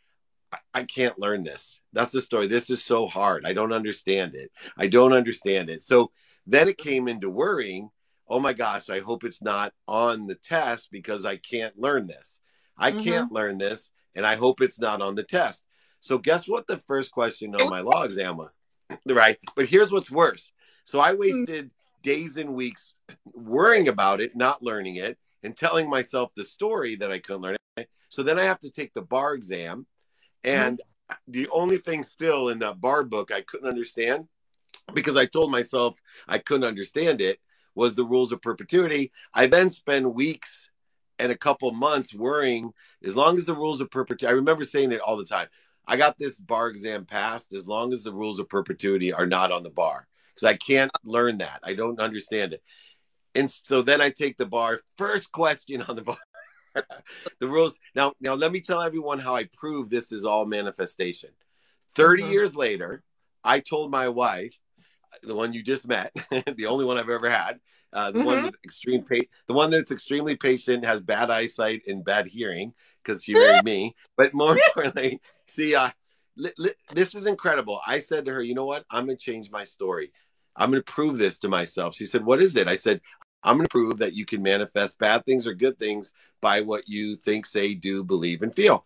I 0.73 0.83
can't 0.83 1.17
learn 1.17 1.43
this. 1.43 1.79
That's 1.93 2.11
the 2.11 2.21
story. 2.21 2.47
This 2.47 2.69
is 2.69 2.83
so 2.83 3.07
hard. 3.07 3.45
I 3.45 3.53
don't 3.53 3.73
understand 3.73 4.35
it. 4.35 4.51
I 4.77 4.87
don't 4.87 5.13
understand 5.13 5.69
it. 5.69 5.81
So 5.83 6.11
then 6.45 6.67
it 6.67 6.77
came 6.77 7.07
into 7.07 7.29
worrying 7.29 7.89
oh 8.27 8.39
my 8.39 8.53
gosh, 8.53 8.89
I 8.89 8.99
hope 8.99 9.23
it's 9.23 9.41
not 9.41 9.73
on 9.87 10.27
the 10.27 10.35
test 10.35 10.89
because 10.91 11.25
I 11.25 11.37
can't 11.37 11.77
learn 11.77 12.07
this. 12.07 12.39
I 12.77 12.91
mm-hmm. 12.91 13.03
can't 13.03 13.31
learn 13.31 13.57
this. 13.57 13.91
and 14.15 14.25
I 14.25 14.35
hope 14.35 14.61
it's 14.61 14.79
not 14.79 15.01
on 15.01 15.15
the 15.15 15.23
test. 15.23 15.65
So 15.99 16.17
guess 16.17 16.47
what 16.47 16.67
the 16.67 16.77
first 16.77 17.11
question 17.11 17.55
on 17.55 17.69
my 17.69 17.79
law 17.79 18.03
exam 18.03 18.37
was? 18.37 18.59
right. 19.07 19.37
But 19.55 19.65
here's 19.65 19.91
what's 19.91 20.11
worse. 20.11 20.51
So 20.85 20.99
I 20.99 21.13
wasted 21.13 21.71
days 22.03 22.37
and 22.37 22.53
weeks 22.53 22.93
worrying 23.33 23.87
about 23.87 24.21
it, 24.21 24.35
not 24.35 24.61
learning 24.61 24.97
it, 24.97 25.17
and 25.41 25.55
telling 25.55 25.89
myself 25.89 26.31
the 26.35 26.43
story 26.43 26.95
that 26.95 27.11
I 27.11 27.19
couldn't 27.19 27.41
learn 27.41 27.55
it. 27.77 27.89
So 28.09 28.21
then 28.21 28.37
I 28.37 28.43
have 28.43 28.59
to 28.59 28.69
take 28.69 28.93
the 28.93 29.01
bar 29.01 29.33
exam. 29.33 29.87
And 30.43 30.79
mm-hmm. 31.09 31.31
the 31.31 31.47
only 31.49 31.77
thing 31.77 32.03
still 32.03 32.49
in 32.49 32.59
that 32.59 32.81
bar 32.81 33.03
book 33.03 33.31
I 33.31 33.41
couldn't 33.41 33.69
understand 33.69 34.27
because 34.93 35.17
I 35.17 35.25
told 35.25 35.51
myself 35.51 35.97
I 36.27 36.37
couldn't 36.37 36.67
understand 36.67 37.21
it 37.21 37.39
was 37.75 37.95
the 37.95 38.05
rules 38.05 38.31
of 38.31 38.41
perpetuity. 38.41 39.11
I 39.33 39.47
then 39.47 39.69
spend 39.69 40.13
weeks 40.13 40.69
and 41.19 41.31
a 41.31 41.37
couple 41.37 41.71
months 41.71 42.13
worrying 42.13 42.71
as 43.03 43.15
long 43.15 43.37
as 43.37 43.45
the 43.45 43.55
rules 43.55 43.81
of 43.81 43.91
perpetuity. 43.91 44.27
I 44.31 44.35
remember 44.35 44.63
saying 44.63 44.91
it 44.91 45.01
all 45.01 45.17
the 45.17 45.25
time. 45.25 45.47
I 45.85 45.97
got 45.97 46.17
this 46.17 46.39
bar 46.39 46.67
exam 46.67 47.05
passed 47.05 47.53
as 47.53 47.67
long 47.67 47.93
as 47.93 48.03
the 48.03 48.13
rules 48.13 48.39
of 48.39 48.49
perpetuity 48.49 49.11
are 49.11 49.25
not 49.25 49.51
on 49.51 49.63
the 49.63 49.69
bar 49.69 50.07
because 50.33 50.47
I 50.47 50.55
can't 50.55 50.91
learn 51.03 51.39
that. 51.39 51.59
I 51.63 51.73
don't 51.73 51.99
understand 51.99 52.53
it. 52.53 52.63
And 53.35 53.49
so 53.49 53.81
then 53.81 54.01
I 54.01 54.09
take 54.09 54.37
the 54.37 54.45
bar. 54.45 54.81
First 54.97 55.31
question 55.31 55.81
on 55.81 55.95
the 55.95 56.03
bar. 56.03 56.17
the 57.39 57.47
rules. 57.47 57.79
Now, 57.95 58.13
now 58.21 58.33
let 58.33 58.51
me 58.51 58.59
tell 58.59 58.81
everyone 58.81 59.19
how 59.19 59.35
I 59.35 59.47
prove 59.53 59.89
this 59.89 60.11
is 60.11 60.25
all 60.25 60.45
manifestation. 60.45 61.29
30 61.95 62.23
mm-hmm. 62.23 62.31
years 62.31 62.55
later, 62.55 63.03
I 63.43 63.59
told 63.59 63.91
my 63.91 64.07
wife, 64.07 64.57
the 65.21 65.35
one 65.35 65.53
you 65.53 65.63
just 65.63 65.87
met, 65.87 66.13
the 66.57 66.65
only 66.65 66.85
one 66.85 66.97
I've 66.97 67.09
ever 67.09 67.29
had, 67.29 67.59
uh, 67.93 68.11
the 68.11 68.19
mm-hmm. 68.19 68.25
one 68.25 68.43
with 68.43 68.55
extreme 68.63 69.03
pa- 69.03 69.27
the 69.47 69.53
one 69.53 69.69
that's 69.69 69.91
extremely 69.91 70.35
patient, 70.35 70.85
has 70.85 71.01
bad 71.01 71.29
eyesight 71.29 71.83
and 71.87 72.03
bad 72.03 72.27
hearing 72.27 72.73
because 73.03 73.23
she 73.23 73.33
married 73.33 73.63
me. 73.63 73.95
But 74.17 74.33
more 74.33 74.57
importantly, 74.67 75.21
see, 75.47 75.75
uh, 75.75 75.89
li- 76.35 76.53
li- 76.57 76.71
this 76.93 77.15
is 77.15 77.25
incredible. 77.25 77.79
I 77.85 77.99
said 77.99 78.25
to 78.25 78.33
her, 78.33 78.41
you 78.41 78.55
know 78.55 78.65
what? 78.65 78.85
I'm 78.89 79.05
going 79.05 79.17
to 79.17 79.23
change 79.23 79.51
my 79.51 79.63
story. 79.63 80.11
I'm 80.55 80.69
going 80.69 80.83
to 80.83 80.91
prove 80.91 81.17
this 81.17 81.39
to 81.39 81.49
myself. 81.49 81.95
She 81.95 82.05
said, 82.05 82.23
what 82.23 82.41
is 82.41 82.55
it? 82.55 82.67
I 82.67 82.75
said, 82.75 83.01
I'm 83.43 83.57
going 83.57 83.65
to 83.65 83.71
prove 83.71 83.97
that 83.99 84.13
you 84.13 84.25
can 84.25 84.41
manifest 84.41 84.99
bad 84.99 85.25
things 85.25 85.45
or 85.45 85.53
good 85.53 85.77
things 85.79 86.13
by 86.41 86.61
what 86.61 86.87
you 86.87 87.15
think, 87.15 87.45
say, 87.45 87.73
do, 87.73 88.03
believe, 88.03 88.41
and 88.41 88.53
feel. 88.53 88.85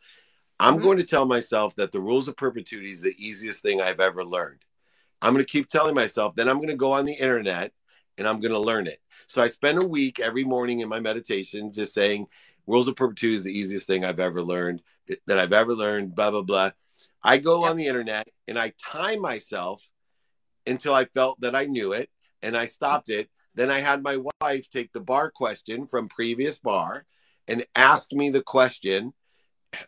I'm 0.60 0.75
mm-hmm. 0.75 0.84
going 0.84 0.98
to 0.98 1.03
tell 1.03 1.25
myself 1.25 1.75
that 1.75 1.91
the 1.91 2.01
rules 2.01 2.27
of 2.27 2.38
perpetuity 2.38 2.89
is 2.89 3.01
the 3.01 3.15
easiest 3.17 3.62
thing 3.62 3.81
I've 3.81 4.00
ever 4.00 4.24
learned. 4.24 4.65
I'm 5.21 5.33
going 5.33 5.43
to 5.45 5.51
keep 5.51 5.67
telling 5.67 5.95
myself, 5.95 6.36
then 6.36 6.47
I'm 6.47 6.57
going 6.57 6.69
to 6.69 6.75
go 6.75 6.93
on 6.93 7.05
the 7.05 7.13
internet 7.13 7.71
and 8.17 8.27
I'm 8.27 8.39
going 8.39 8.53
to 8.53 8.59
learn 8.59 8.88
it. 8.88 9.00
So 9.27 9.41
I 9.41 9.47
spend 9.47 9.81
a 9.81 9.88
week 9.88 10.19
every 10.19 10.43
morning 10.43 10.79
in 10.79 10.89
my 10.89 11.00
meditation 11.00 11.71
just 11.71 11.93
saying, 11.93 12.27
rules 12.65 12.88
of 12.88 12.95
perpetuity 12.95 13.36
is 13.36 13.43
the 13.43 13.57
easiest 13.57 13.88
thing 13.88 14.05
I've 14.05 14.19
ever 14.19 14.41
learned, 14.41 14.81
that 15.27 15.39
I've 15.39 15.53
ever 15.53 15.74
learned, 15.74 16.15
blah, 16.15 16.31
blah, 16.31 16.41
blah. 16.41 16.71
I 17.24 17.38
go 17.38 17.62
yep. 17.62 17.71
on 17.71 17.77
the 17.77 17.88
internet 17.88 18.27
and 18.47 18.57
I 18.57 18.74
time 18.83 19.21
myself 19.21 19.88
until 20.65 20.93
I 20.93 21.05
felt 21.05 21.39
that 21.41 21.55
I 21.55 21.65
knew 21.65 21.93
it 21.93 22.09
and 22.41 22.55
I 22.55 22.65
stopped 22.65 23.09
it. 23.09 23.29
Then 23.55 23.71
I 23.71 23.79
had 23.79 24.03
my 24.03 24.19
wife 24.41 24.69
take 24.69 24.93
the 24.93 25.01
bar 25.01 25.31
question 25.31 25.88
from 25.88 26.09
previous 26.09 26.59
bar 26.59 27.05
and 27.47 27.65
ask 27.75 28.12
me 28.12 28.29
the 28.29 28.43
question. 28.43 29.13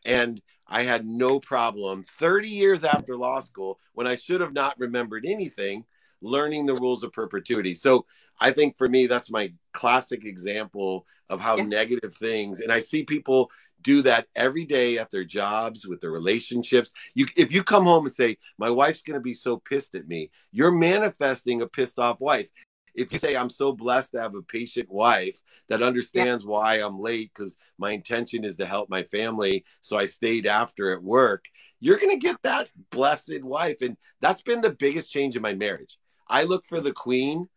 And 0.06 0.42
I 0.68 0.84
had 0.84 1.06
no 1.06 1.40
problem 1.40 2.04
30 2.04 2.50
years 2.50 2.84
after 2.84 3.18
law 3.18 3.40
school 3.40 3.80
when 3.94 4.08
I 4.08 4.16
should 4.16 4.42
have 4.42 4.54
not 4.54 4.80
remembered 4.80 5.26
anything 5.26 5.86
learning 6.22 6.66
the 6.66 6.76
rules 6.76 7.04
of 7.04 7.14
perpetuity. 7.14 7.74
So 7.74 8.06
I 8.40 8.52
think 8.52 8.78
for 8.78 8.88
me, 8.90 9.08
that's 9.08 9.32
my 9.32 9.54
classic 9.74 10.26
example 10.26 11.06
of 11.30 11.40
how 11.40 11.58
yeah. 11.58 11.64
negative 11.64 12.16
things, 12.16 12.60
and 12.60 12.72
I 12.72 12.80
see 12.80 13.04
people 13.04 13.52
do 13.82 14.02
that 14.02 14.28
every 14.36 14.66
day 14.66 14.98
at 14.98 15.10
their 15.10 15.24
jobs 15.24 15.86
with 15.86 16.02
their 16.02 16.12
relationships. 16.12 16.92
You, 17.14 17.28
if 17.38 17.52
you 17.54 17.64
come 17.64 17.86
home 17.86 18.06
and 18.06 18.14
say, 18.14 18.38
"My 18.58 18.70
wife's 18.70 19.04
going 19.04 19.16
to 19.20 19.22
be 19.22 19.34
so 19.34 19.58
pissed 19.58 19.96
at 19.96 20.08
me," 20.08 20.32
you're 20.52 20.72
manifesting 20.72 21.62
a 21.62 21.68
pissed 21.68 22.00
off 22.00 22.20
wife. 22.20 22.50
If 22.96 23.12
you 23.12 23.20
say, 23.20 23.36
"I'm 23.36 23.50
so 23.50 23.72
blessed 23.72 24.12
to 24.14 24.22
have 24.22 24.36
a 24.36 24.42
patient 24.42 24.90
wife 24.90 25.40
that 25.68 25.82
understands 25.82 26.44
yeah. 26.44 26.50
why 26.50 26.76
I'm 26.76 27.00
late 27.00 27.32
because 27.34 27.58
my 27.78 27.92
intention 27.92 28.44
is 28.44 28.58
to 28.58 28.66
help 28.66 28.90
my 28.90 29.04
family, 29.04 29.66
so 29.82 29.98
I 29.98 30.06
stayed 30.06 30.48
after 30.48 30.94
at 30.94 31.04
work," 31.04 31.46
you're 31.80 32.00
going 32.00 32.18
to 32.18 32.28
get 32.28 32.42
that 32.44 32.70
blessed 32.92 33.44
wife, 33.44 33.82
and 33.82 33.98
that's 34.22 34.42
been 34.42 34.62
the 34.62 34.72
biggest 34.72 35.12
change 35.12 35.36
in 35.36 35.42
my 35.42 35.54
marriage. 35.54 35.98
I 36.28 36.44
look 36.44 36.66
for 36.66 36.80
the 36.80 36.94
queen 36.94 37.50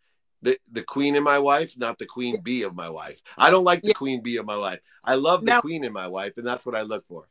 the, 0.42 0.58
the 0.70 0.82
queen 0.82 1.14
in 1.14 1.22
my 1.22 1.38
wife, 1.38 1.78
not 1.78 1.98
the 1.98 2.06
queen 2.06 2.40
bee 2.42 2.62
of 2.62 2.74
my 2.74 2.88
wife. 2.88 3.22
I 3.38 3.50
don't 3.50 3.64
like 3.64 3.82
the 3.82 3.88
yeah. 3.88 3.94
queen 3.94 4.22
bee 4.22 4.38
of 4.38 4.46
my 4.46 4.56
life. 4.56 4.80
I 5.04 5.14
love 5.14 5.44
the 5.44 5.60
queen 5.60 5.84
in 5.84 5.92
my 5.92 6.08
wife, 6.08 6.32
and 6.36 6.46
that's 6.46 6.66
what 6.66 6.74
I 6.74 6.82
look 6.82 7.06
for. 7.06 7.28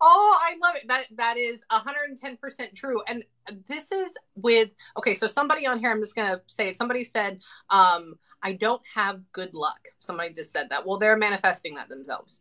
Oh, 0.00 0.38
I 0.40 0.56
love 0.62 0.76
it. 0.76 0.88
That 0.88 1.06
that 1.16 1.36
is 1.36 1.64
110% 1.72 2.74
true. 2.74 3.02
And 3.08 3.24
this 3.66 3.92
is 3.92 4.14
with 4.34 4.70
okay, 4.96 5.14
so 5.14 5.26
somebody 5.26 5.66
on 5.66 5.78
here, 5.78 5.90
I'm 5.90 6.00
just 6.00 6.14
gonna 6.14 6.40
say 6.46 6.68
it. 6.68 6.76
Somebody 6.76 7.04
said, 7.04 7.40
um, 7.70 8.18
I 8.42 8.52
don't 8.52 8.82
have 8.94 9.20
good 9.32 9.54
luck. 9.54 9.80
Somebody 10.00 10.32
just 10.32 10.52
said 10.52 10.68
that. 10.70 10.86
Well, 10.86 10.98
they're 10.98 11.16
manifesting 11.16 11.74
that 11.74 11.88
themselves. 11.88 12.40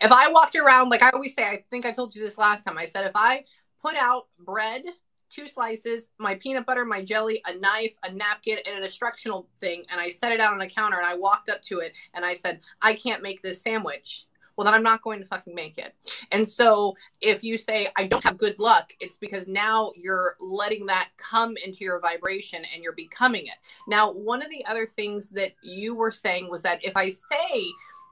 If 0.00 0.12
I 0.12 0.30
walked 0.30 0.56
around, 0.56 0.88
like 0.88 1.02
I 1.02 1.10
always 1.10 1.34
say, 1.34 1.44
I 1.44 1.64
think 1.70 1.86
I 1.86 1.92
told 1.92 2.14
you 2.14 2.22
this 2.22 2.38
last 2.38 2.64
time. 2.64 2.76
I 2.76 2.86
said 2.86 3.06
if 3.06 3.12
I 3.14 3.44
put 3.80 3.94
out 3.96 4.28
bread 4.38 4.82
two 5.30 5.48
slices, 5.48 6.08
my 6.18 6.34
peanut 6.34 6.66
butter, 6.66 6.84
my 6.84 7.02
jelly, 7.02 7.40
a 7.46 7.54
knife, 7.56 7.94
a 8.02 8.12
napkin, 8.12 8.58
and 8.66 8.76
an 8.76 8.82
instructional 8.82 9.48
thing. 9.60 9.84
And 9.90 10.00
I 10.00 10.10
set 10.10 10.32
it 10.32 10.40
out 10.40 10.52
on 10.52 10.60
a 10.60 10.68
counter 10.68 10.98
and 10.98 11.06
I 11.06 11.14
walked 11.14 11.48
up 11.48 11.62
to 11.62 11.78
it 11.78 11.92
and 12.14 12.24
I 12.24 12.34
said, 12.34 12.60
I 12.82 12.94
can't 12.94 13.22
make 13.22 13.40
this 13.42 13.62
sandwich. 13.62 14.26
Well, 14.60 14.66
then 14.66 14.74
I'm 14.74 14.82
not 14.82 15.00
going 15.00 15.20
to 15.20 15.26
fucking 15.26 15.54
make 15.54 15.78
it. 15.78 15.94
And 16.32 16.46
so 16.46 16.94
if 17.22 17.42
you 17.42 17.56
say, 17.56 17.88
I 17.96 18.06
don't 18.06 18.22
have 18.24 18.36
good 18.36 18.58
luck, 18.58 18.92
it's 19.00 19.16
because 19.16 19.48
now 19.48 19.90
you're 19.96 20.36
letting 20.38 20.84
that 20.84 21.08
come 21.16 21.56
into 21.64 21.78
your 21.78 21.98
vibration 21.98 22.66
and 22.74 22.82
you're 22.82 22.92
becoming 22.92 23.46
it. 23.46 23.54
Now, 23.88 24.12
one 24.12 24.42
of 24.42 24.50
the 24.50 24.62
other 24.66 24.84
things 24.84 25.30
that 25.30 25.52
you 25.62 25.94
were 25.94 26.10
saying 26.10 26.50
was 26.50 26.60
that 26.60 26.84
if 26.84 26.94
I 26.94 27.08
say, 27.08 27.64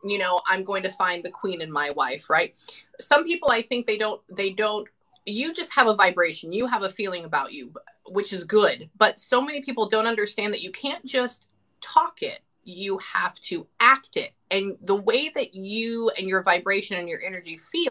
you 0.02 0.16
know, 0.16 0.40
I'm 0.46 0.64
going 0.64 0.84
to 0.84 0.90
find 0.90 1.22
the 1.22 1.30
queen 1.30 1.60
in 1.60 1.70
my 1.70 1.90
wife, 1.90 2.30
right? 2.30 2.56
Some 2.98 3.24
people, 3.24 3.50
I 3.50 3.60
think 3.60 3.86
they 3.86 3.98
don't, 3.98 4.22
they 4.34 4.48
don't 4.48 4.88
you 5.26 5.52
just 5.52 5.74
have 5.74 5.86
a 5.86 5.94
vibration, 5.94 6.50
you 6.54 6.66
have 6.66 6.82
a 6.82 6.88
feeling 6.88 7.24
about 7.24 7.52
you, 7.52 7.74
which 8.06 8.32
is 8.32 8.44
good. 8.44 8.88
But 8.96 9.20
so 9.20 9.42
many 9.42 9.60
people 9.60 9.86
don't 9.86 10.06
understand 10.06 10.54
that 10.54 10.62
you 10.62 10.72
can't 10.72 11.04
just 11.04 11.44
talk 11.82 12.22
it, 12.22 12.40
you 12.68 12.98
have 12.98 13.34
to 13.40 13.66
act 13.80 14.16
it. 14.16 14.32
And 14.50 14.76
the 14.82 14.94
way 14.94 15.30
that 15.34 15.54
you 15.54 16.10
and 16.10 16.28
your 16.28 16.42
vibration 16.42 16.98
and 16.98 17.08
your 17.08 17.22
energy 17.22 17.58
feel 17.72 17.90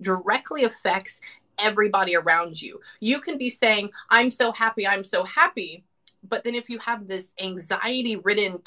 directly 0.00 0.64
affects 0.64 1.20
everybody 1.58 2.16
around 2.16 2.60
you. 2.60 2.80
You 3.00 3.20
can 3.20 3.38
be 3.38 3.50
saying, 3.50 3.90
I'm 4.10 4.30
so 4.30 4.52
happy, 4.52 4.86
I'm 4.86 5.04
so 5.04 5.24
happy. 5.24 5.84
But 6.26 6.44
then 6.44 6.54
if 6.54 6.70
you 6.70 6.78
have 6.78 7.06
this 7.06 7.32
anxiety 7.40 8.16
ridden 8.16 8.60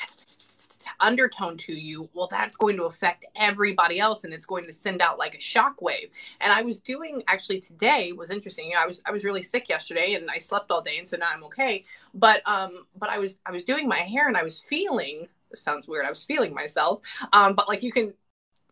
undertone 0.99 1.57
to 1.57 1.73
you, 1.73 2.09
well, 2.13 2.27
that's 2.29 2.55
going 2.55 2.77
to 2.77 2.83
affect 2.83 3.25
everybody 3.35 3.99
else 3.99 4.23
and 4.23 4.33
it's 4.33 4.45
going 4.45 4.65
to 4.65 4.73
send 4.73 5.01
out 5.01 5.17
like 5.17 5.35
a 5.35 5.39
shock 5.39 5.81
wave. 5.81 6.09
And 6.39 6.51
I 6.51 6.61
was 6.61 6.79
doing 6.79 7.23
actually 7.27 7.61
today 7.61 8.13
was 8.13 8.29
interesting. 8.29 8.67
You 8.67 8.75
know, 8.75 8.83
I 8.83 8.87
was 8.87 9.01
I 9.05 9.11
was 9.11 9.23
really 9.23 9.41
sick 9.41 9.69
yesterday 9.69 10.13
and 10.13 10.29
I 10.29 10.37
slept 10.37 10.71
all 10.71 10.81
day 10.81 10.97
and 10.97 11.07
so 11.07 11.17
now 11.17 11.29
I'm 11.33 11.43
okay. 11.45 11.83
But 12.13 12.41
um 12.45 12.85
but 12.97 13.09
I 13.09 13.17
was 13.17 13.39
I 13.45 13.51
was 13.51 13.63
doing 13.63 13.87
my 13.87 13.97
hair 13.97 14.27
and 14.27 14.37
I 14.37 14.43
was 14.43 14.59
feeling 14.59 15.27
this 15.49 15.61
sounds 15.61 15.87
weird. 15.87 16.05
I 16.05 16.09
was 16.09 16.23
feeling 16.23 16.53
myself. 16.53 17.01
Um, 17.33 17.53
but 17.53 17.67
like 17.67 17.83
you 17.83 17.91
can 17.91 18.13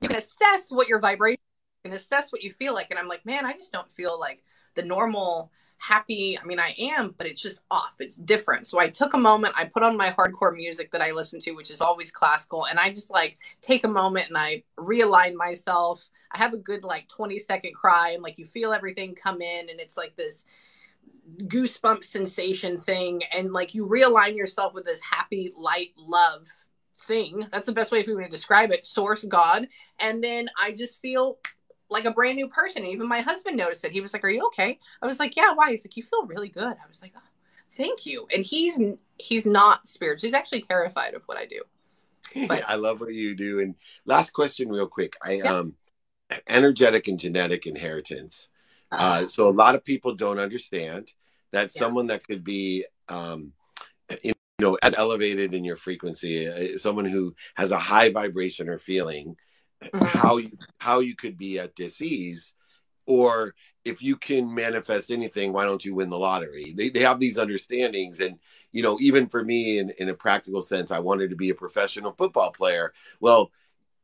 you 0.01 0.09
can 0.09 0.17
assess 0.17 0.71
what 0.71 0.87
your 0.87 0.99
vibration 0.99 1.39
and 1.83 1.93
assess 1.93 2.31
what 2.31 2.43
you 2.43 2.51
feel 2.51 2.73
like. 2.73 2.87
And 2.89 2.99
I'm 2.99 3.07
like, 3.07 3.25
man, 3.25 3.45
I 3.45 3.53
just 3.53 3.71
don't 3.71 3.91
feel 3.91 4.19
like 4.19 4.43
the 4.75 4.83
normal 4.83 5.51
happy. 5.77 6.37
I 6.37 6.43
mean, 6.45 6.59
I 6.59 6.73
am, 6.77 7.13
but 7.17 7.27
it's 7.27 7.41
just 7.41 7.59
off. 7.69 7.95
It's 7.99 8.15
different. 8.15 8.67
So 8.67 8.79
I 8.79 8.89
took 8.89 9.13
a 9.13 9.17
moment, 9.17 9.53
I 9.57 9.65
put 9.65 9.83
on 9.83 9.97
my 9.97 10.11
hardcore 10.11 10.55
music 10.55 10.91
that 10.91 11.01
I 11.01 11.11
listen 11.11 11.39
to, 11.41 11.51
which 11.51 11.69
is 11.69 11.81
always 11.81 12.11
classical, 12.11 12.65
and 12.65 12.79
I 12.79 12.91
just 12.91 13.11
like 13.11 13.37
take 13.61 13.85
a 13.85 13.89
moment 13.89 14.29
and 14.29 14.37
I 14.37 14.63
realign 14.77 15.35
myself. 15.35 16.07
I 16.31 16.37
have 16.39 16.53
a 16.53 16.57
good 16.57 16.83
like 16.83 17.07
20 17.09 17.39
second 17.39 17.73
cry, 17.73 18.11
and 18.11 18.23
like 18.23 18.37
you 18.37 18.45
feel 18.45 18.73
everything 18.73 19.15
come 19.15 19.41
in, 19.41 19.69
and 19.69 19.79
it's 19.79 19.97
like 19.97 20.15
this 20.15 20.45
goosebump 21.43 22.03
sensation 22.03 22.79
thing. 22.79 23.21
And 23.33 23.53
like 23.53 23.73
you 23.73 23.85
realign 23.87 24.35
yourself 24.35 24.73
with 24.73 24.85
this 24.85 25.01
happy, 25.01 25.51
light, 25.55 25.91
love 25.97 26.47
thing. 27.05 27.47
That's 27.51 27.65
the 27.65 27.71
best 27.71 27.91
way 27.91 28.03
for 28.03 28.15
me 28.15 28.23
to 28.23 28.29
describe 28.29 28.71
it. 28.71 28.85
Source, 28.85 29.23
God. 29.25 29.67
And 29.99 30.23
then 30.23 30.49
I 30.59 30.71
just 30.71 31.01
feel 31.01 31.39
like 31.89 32.05
a 32.05 32.11
brand 32.11 32.35
new 32.35 32.47
person. 32.47 32.83
And 32.83 32.91
even 32.91 33.07
my 33.07 33.21
husband 33.21 33.57
noticed 33.57 33.85
it. 33.85 33.91
He 33.91 34.01
was 34.01 34.13
like, 34.13 34.23
"Are 34.23 34.29
you 34.29 34.45
okay?" 34.47 34.79
I 35.01 35.07
was 35.07 35.19
like, 35.19 35.35
"Yeah." 35.35 35.53
Why? 35.53 35.71
He's 35.71 35.85
like, 35.85 35.95
"You 35.95 36.03
feel 36.03 36.25
really 36.25 36.49
good." 36.49 36.63
I 36.63 36.87
was 36.87 37.01
like, 37.01 37.13
oh, 37.15 37.21
"Thank 37.73 38.05
you." 38.05 38.27
And 38.33 38.45
he's 38.45 38.79
he's 39.17 39.45
not 39.45 39.87
spiritual. 39.87 40.27
He's 40.27 40.33
actually 40.33 40.61
terrified 40.63 41.13
of 41.13 41.23
what 41.25 41.37
I 41.37 41.45
do. 41.45 41.61
But, 42.47 42.67
I 42.67 42.75
love 42.75 42.99
what 42.99 43.13
you 43.13 43.35
do. 43.35 43.59
And 43.59 43.75
last 44.05 44.31
question, 44.31 44.67
real 44.67 44.87
quick. 44.87 45.15
I 45.23 45.33
yeah. 45.33 45.53
um, 45.53 45.75
energetic 46.47 47.07
and 47.07 47.19
genetic 47.19 47.65
inheritance. 47.65 48.49
Uh-huh. 48.91 49.23
Uh, 49.23 49.27
so 49.27 49.49
a 49.49 49.51
lot 49.51 49.75
of 49.75 49.85
people 49.85 50.15
don't 50.15 50.39
understand 50.39 51.13
that 51.51 51.71
yeah. 51.73 51.79
someone 51.79 52.07
that 52.07 52.27
could 52.27 52.43
be 52.43 52.85
um, 53.09 53.53
you 54.59 54.65
know 54.65 54.77
as 54.81 54.95
elevated 54.95 55.53
in 55.53 55.63
your 55.63 55.75
frequency 55.75 56.47
uh, 56.47 56.77
someone 56.77 57.05
who 57.05 57.35
has 57.55 57.71
a 57.71 57.79
high 57.79 58.09
vibration 58.09 58.69
or 58.69 58.77
feeling 58.77 59.35
mm-hmm. 59.83 60.05
how 60.05 60.37
you 60.37 60.51
how 60.79 60.99
you 60.99 61.15
could 61.15 61.37
be 61.37 61.59
at 61.59 61.75
disease 61.75 62.53
or 63.07 63.53
if 63.83 64.01
you 64.01 64.15
can 64.15 64.53
manifest 64.53 65.11
anything 65.11 65.51
why 65.51 65.65
don't 65.65 65.85
you 65.85 65.93
win 65.93 66.09
the 66.09 66.17
lottery 66.17 66.73
they, 66.75 66.89
they 66.89 67.01
have 67.01 67.19
these 67.19 67.37
understandings 67.37 68.19
and 68.19 68.39
you 68.71 68.81
know 68.81 68.97
even 69.01 69.27
for 69.27 69.43
me 69.43 69.79
in, 69.79 69.91
in 69.99 70.09
a 70.09 70.13
practical 70.13 70.61
sense 70.61 70.91
i 70.91 70.99
wanted 70.99 71.29
to 71.29 71.35
be 71.35 71.49
a 71.49 71.55
professional 71.55 72.13
football 72.13 72.51
player 72.51 72.93
well 73.19 73.51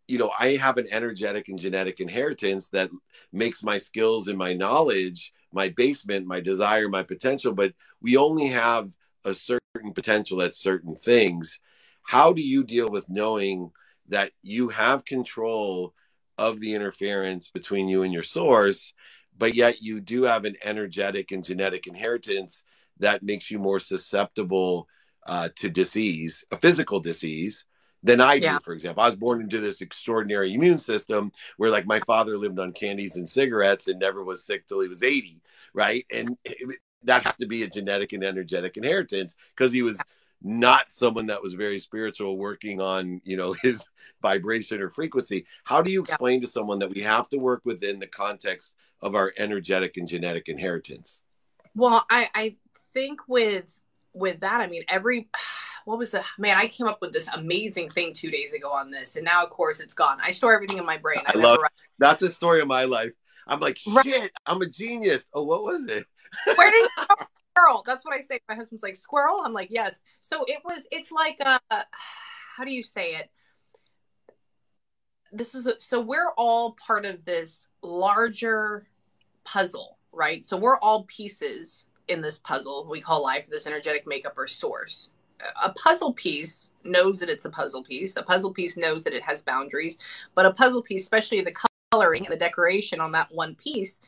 you 0.08 0.18
know 0.18 0.32
i 0.38 0.50
have 0.50 0.78
an 0.78 0.88
energetic 0.92 1.48
and 1.48 1.60
genetic 1.60 2.02
inheritance 2.02 2.68
that 2.70 2.90
makes 3.32 3.64
my 3.64 3.78
skills 3.78 4.28
and 4.28 4.38
my 4.38 4.54
knowledge 4.54 5.34
my 5.54 5.70
basement 5.70 6.28
my 6.28 6.42
desire 6.42 6.90
my 6.90 7.04
potential 7.04 7.54
but 7.54 7.74
we 8.02 8.18
only 8.18 8.48
have 8.48 8.94
a 9.26 9.34
certain 9.34 9.94
potential 9.94 10.42
at 10.42 10.56
certain 10.56 10.96
things 10.96 11.60
how 12.04 12.34
do 12.34 12.42
you 12.42 12.64
deal 12.64 12.90
with 12.90 13.10
knowing 13.10 13.72
that 14.10 14.32
you 14.42 14.70
have 14.70 15.06
control 15.06 15.94
of 16.38 16.60
the 16.60 16.74
interference 16.74 17.50
between 17.50 17.88
you 17.88 18.04
and 18.04 18.14
your 18.14 18.24
source, 18.24 18.94
but 19.38 19.56
yet 19.56 19.82
you 19.82 20.00
do 20.00 20.24
have 20.24 20.46
an 20.46 20.56
energetic 20.64 21.32
and 21.32 21.44
genetic 21.44 21.88
inheritance 21.88 22.64
that 23.00 23.24
makes 23.24 23.50
you 23.50 23.60
more 23.60 23.80
susceptible 23.80 24.88
uh, 25.28 25.50
to 25.56 25.70
disease, 25.70 26.44
a 26.52 26.58
physical 26.58 27.00
disease, 27.00 27.66
than 28.04 28.20
I 28.20 28.40
do, 28.40 28.46
yeah. 28.46 28.58
for 28.58 28.74
example. 28.74 29.04
I 29.04 29.08
was 29.08 29.16
born 29.16 29.42
into 29.42 29.60
this 29.60 29.82
extraordinary 29.82 30.54
immune 30.54 30.80
system 30.80 31.32
where, 31.58 31.70
like, 31.70 31.86
my 31.86 32.00
father 32.00 32.36
lived 32.38 32.58
on 32.58 32.74
candies 32.74 33.16
and 33.16 33.30
cigarettes 33.30 33.88
and 33.88 34.00
never 34.00 34.24
was 34.24 34.44
sick 34.44 34.66
till 34.66 34.82
he 34.82 34.88
was 34.88 35.04
80, 35.04 35.40
right? 35.76 36.04
And 36.12 36.36
that 37.04 37.24
has 37.24 37.38
to 37.38 37.46
be 37.46 37.64
a 37.64 37.68
genetic 37.68 38.14
and 38.14 38.24
energetic 38.24 38.78
inheritance 38.78 39.36
because 39.56 39.72
he 39.72 39.82
was 39.82 40.00
not 40.44 40.92
someone 40.92 41.28
that 41.28 41.42
was 41.42 41.54
very 41.54 41.80
spiritual 41.80 42.38
working 42.38 42.82
on 42.82 43.22
you 43.24 43.38
know 43.38 43.54
his 43.62 43.84
vibration 44.22 44.82
or 44.82 44.90
frequency. 44.90 45.46
How 45.64 45.82
do 45.82 45.92
you 45.92 46.02
explain 46.02 46.40
yeah. 46.40 46.46
to 46.46 46.52
someone 46.52 46.80
that 46.80 46.94
we 46.94 47.02
have 47.02 47.30
to 47.30 47.38
work 47.38 47.62
within 47.64 48.00
the 48.00 48.08
context 48.08 48.76
of 49.02 49.16
our 49.16 49.34
energetic 49.38 49.98
and 49.98 50.08
genetic 50.08 50.50
inheritance? 50.50 51.22
Well 51.76 52.06
i 52.10 52.30
i 52.36 52.56
think 52.94 53.22
with 53.28 53.80
with 54.14 54.42
that 54.42 54.60
i 54.60 54.68
mean 54.68 54.84
every 54.90 55.30
what 55.86 55.98
was 55.98 56.12
the 56.12 56.24
man 56.38 56.58
i 56.58 56.68
came 56.68 56.88
up 56.88 57.00
with 57.02 57.14
this 57.14 57.28
amazing 57.30 57.90
thing 57.90 58.14
two 58.14 58.30
days 58.30 58.54
ago 58.54 58.72
on 58.72 58.92
this 58.92 59.16
and 59.16 59.26
now 59.26 59.44
of 59.44 59.50
course 59.50 59.80
it's 59.80 59.94
gone. 59.94 60.18
I 60.22 60.32
store 60.32 60.54
everything 60.54 60.78
in 60.78 60.86
my 60.86 60.98
brain. 60.98 61.22
I, 61.26 61.34
I 61.36 61.40
love 61.40 61.60
that's 61.98 62.22
a 62.22 62.32
story 62.32 62.62
of 62.62 62.68
my 62.68 62.86
life 62.86 63.14
i'm 63.52 63.60
like 63.60 63.78
shit 63.78 63.94
right. 63.94 64.32
i'm 64.48 64.62
a 64.62 64.66
genius 64.68 65.28
oh 65.34 65.44
what 65.44 65.64
was 65.64 65.86
it 65.86 66.06
where 66.56 66.72
did 66.72 66.90
you 66.98 67.06
go? 67.08 67.26
squirrel. 67.62 67.84
That's 67.86 68.06
what 68.06 68.14
I 68.14 68.22
say. 68.22 68.40
My 68.48 68.56
husband's 68.56 68.84
like 68.84 68.96
squirrel. 68.96 69.42
I'm 69.44 69.54
like 69.54 69.70
yes. 69.72 70.02
So 70.20 70.44
it 70.48 70.60
was. 70.64 70.84
It's 70.92 71.12
like 71.12 71.38
a. 71.42 71.60
Uh, 71.70 71.84
how 72.58 72.64
do 72.64 72.74
you 72.74 72.84
say 72.84 73.16
it? 73.16 73.30
This 75.32 75.56
is 75.56 75.66
a, 75.66 75.80
so 75.80 76.02
we're 76.02 76.32
all 76.38 76.74
part 76.74 77.06
of 77.06 77.24
this 77.24 77.68
larger 77.82 78.88
puzzle, 79.46 79.98
right? 80.12 80.46
So 80.46 80.58
we're 80.58 80.78
all 80.80 81.06
pieces 81.06 81.86
in 82.10 82.22
this 82.22 82.40
puzzle 82.40 82.86
we 82.90 83.00
call 83.00 83.24
life, 83.24 83.46
this 83.50 83.66
energetic 83.66 84.06
makeup 84.06 84.34
or 84.38 84.48
source. 84.48 85.10
A 85.64 85.72
puzzle 85.72 86.14
piece 86.14 86.72
knows 86.84 87.20
that 87.20 87.30
it's 87.30 87.46
a 87.46 87.50
puzzle 87.50 87.84
piece. 87.84 88.18
A 88.18 88.24
puzzle 88.24 88.54
piece 88.54 88.76
knows 88.76 89.06
that 89.06 89.14
it 89.14 89.24
has 89.24 89.42
boundaries, 89.42 89.98
but 90.36 90.46
a 90.46 90.52
puzzle 90.52 90.84
piece, 90.84 91.04
especially 91.04 91.42
the 91.42 91.54
coloring 91.92 92.26
and 92.26 92.34
the 92.34 92.40
decoration 92.40 93.00
on 93.02 93.12
that 93.12 93.32
one 93.32 93.54
piece, 93.56 94.00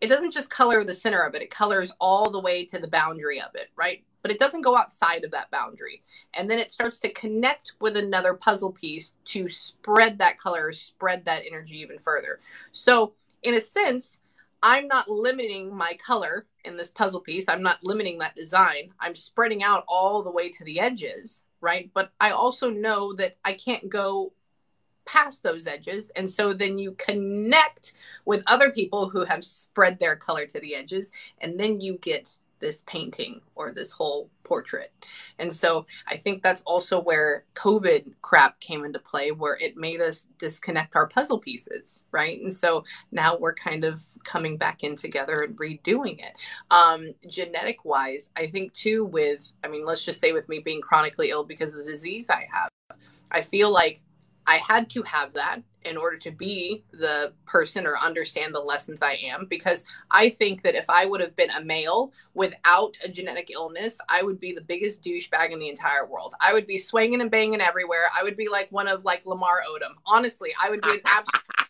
it 0.00 0.08
doesn't 0.08 0.32
just 0.32 0.50
color 0.50 0.84
the 0.84 0.94
center 0.94 1.22
of 1.22 1.34
it, 1.34 1.42
it 1.42 1.50
colors 1.50 1.90
all 1.98 2.30
the 2.30 2.40
way 2.40 2.64
to 2.66 2.78
the 2.78 2.88
boundary 2.88 3.40
of 3.40 3.54
it, 3.54 3.68
right? 3.76 4.04
But 4.22 4.30
it 4.30 4.38
doesn't 4.38 4.60
go 4.60 4.76
outside 4.76 5.24
of 5.24 5.30
that 5.30 5.50
boundary. 5.50 6.02
And 6.34 6.48
then 6.50 6.58
it 6.58 6.70
starts 6.70 6.98
to 7.00 7.12
connect 7.12 7.72
with 7.80 7.96
another 7.96 8.34
puzzle 8.34 8.72
piece 8.72 9.14
to 9.26 9.48
spread 9.48 10.18
that 10.18 10.38
color, 10.38 10.72
spread 10.72 11.24
that 11.24 11.42
energy 11.46 11.78
even 11.80 11.98
further. 11.98 12.40
So, 12.72 13.14
in 13.42 13.54
a 13.54 13.60
sense, 13.60 14.18
I'm 14.62 14.86
not 14.86 15.08
limiting 15.08 15.74
my 15.74 15.94
color 15.94 16.46
in 16.66 16.76
this 16.76 16.90
puzzle 16.90 17.20
piece. 17.20 17.48
I'm 17.48 17.62
not 17.62 17.78
limiting 17.82 18.18
that 18.18 18.36
design. 18.36 18.92
I'm 19.00 19.14
spreading 19.14 19.62
out 19.62 19.84
all 19.88 20.22
the 20.22 20.30
way 20.30 20.50
to 20.50 20.64
the 20.64 20.78
edges, 20.78 21.44
right? 21.62 21.90
But 21.94 22.12
I 22.20 22.32
also 22.32 22.68
know 22.68 23.14
that 23.14 23.38
I 23.42 23.54
can't 23.54 23.88
go 23.88 24.34
past 25.12 25.42
those 25.42 25.66
edges. 25.66 26.10
And 26.16 26.30
so 26.30 26.52
then 26.52 26.78
you 26.78 26.92
connect 26.92 27.92
with 28.24 28.42
other 28.46 28.70
people 28.70 29.08
who 29.08 29.24
have 29.24 29.44
spread 29.44 29.98
their 29.98 30.16
color 30.16 30.46
to 30.46 30.60
the 30.60 30.74
edges, 30.74 31.10
and 31.40 31.58
then 31.58 31.80
you 31.80 31.98
get 31.98 32.36
this 32.60 32.82
painting 32.86 33.40
or 33.54 33.72
this 33.72 33.90
whole 33.90 34.28
portrait. 34.44 34.92
And 35.38 35.54
so 35.56 35.86
I 36.06 36.18
think 36.18 36.42
that's 36.42 36.60
also 36.66 37.00
where 37.00 37.44
COVID 37.54 38.12
crap 38.20 38.60
came 38.60 38.84
into 38.84 38.98
play, 38.98 39.32
where 39.32 39.56
it 39.56 39.78
made 39.78 40.00
us 40.02 40.28
disconnect 40.38 40.94
our 40.94 41.08
puzzle 41.08 41.38
pieces, 41.38 42.02
right? 42.12 42.38
And 42.38 42.54
so 42.54 42.84
now 43.12 43.38
we're 43.38 43.54
kind 43.54 43.82
of 43.84 44.04
coming 44.24 44.58
back 44.58 44.84
in 44.84 44.94
together 44.94 45.40
and 45.40 45.56
redoing 45.56 46.18
it. 46.18 46.34
Um, 46.70 47.14
genetic 47.28 47.84
wise, 47.86 48.28
I 48.36 48.46
think 48.46 48.74
too, 48.74 49.06
with, 49.06 49.40
I 49.64 49.68
mean, 49.68 49.86
let's 49.86 50.04
just 50.04 50.20
say 50.20 50.32
with 50.32 50.48
me 50.48 50.58
being 50.58 50.82
chronically 50.82 51.30
ill 51.30 51.44
because 51.44 51.72
of 51.72 51.84
the 51.84 51.90
disease 51.90 52.28
I 52.28 52.46
have, 52.52 52.68
I 53.30 53.40
feel 53.40 53.72
like 53.72 54.02
I 54.50 54.60
had 54.68 54.90
to 54.90 55.02
have 55.02 55.34
that 55.34 55.62
in 55.84 55.96
order 55.96 56.16
to 56.16 56.32
be 56.32 56.82
the 56.90 57.32
person 57.46 57.86
or 57.86 57.96
understand 57.96 58.52
the 58.52 58.58
lessons 58.58 59.00
I 59.00 59.12
am. 59.22 59.46
Because 59.48 59.84
I 60.10 60.28
think 60.28 60.62
that 60.62 60.74
if 60.74 60.86
I 60.88 61.06
would 61.06 61.20
have 61.20 61.36
been 61.36 61.50
a 61.50 61.64
male 61.64 62.12
without 62.34 62.98
a 63.04 63.08
genetic 63.08 63.52
illness, 63.52 64.00
I 64.08 64.24
would 64.24 64.40
be 64.40 64.52
the 64.52 64.60
biggest 64.60 65.04
douchebag 65.04 65.52
in 65.52 65.60
the 65.60 65.68
entire 65.68 66.04
world. 66.04 66.34
I 66.40 66.52
would 66.52 66.66
be 66.66 66.78
swinging 66.78 67.20
and 67.20 67.30
banging 67.30 67.60
everywhere. 67.60 68.10
I 68.18 68.24
would 68.24 68.36
be 68.36 68.48
like 68.48 68.66
one 68.72 68.88
of 68.88 69.04
like 69.04 69.24
Lamar 69.24 69.62
Odom. 69.70 69.94
Honestly, 70.04 70.50
I 70.60 70.68
would 70.68 70.82
be 70.82 70.90
an 70.90 71.00
absolute 71.04 71.69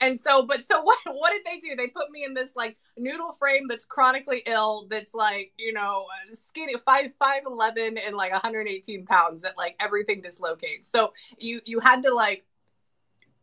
and 0.00 0.18
so 0.18 0.44
but 0.44 0.64
so 0.64 0.82
what 0.82 0.98
what 1.06 1.32
did 1.32 1.44
they 1.44 1.60
do? 1.60 1.76
They 1.76 1.88
put 1.88 2.10
me 2.10 2.24
in 2.24 2.34
this 2.34 2.52
like 2.56 2.76
noodle 2.96 3.32
frame 3.32 3.66
that's 3.68 3.84
chronically 3.84 4.42
ill 4.46 4.86
that's 4.90 5.14
like 5.14 5.52
you 5.56 5.72
know 5.72 6.06
skinny 6.32 6.74
five 6.84 7.12
five 7.18 7.42
eleven 7.46 7.98
and 7.98 8.16
like 8.16 8.32
118 8.32 9.06
pounds 9.06 9.42
that 9.42 9.56
like 9.56 9.76
everything 9.80 10.20
dislocates. 10.20 10.88
So 10.88 11.12
you 11.38 11.60
you 11.64 11.80
had 11.80 12.02
to 12.04 12.14
like 12.14 12.44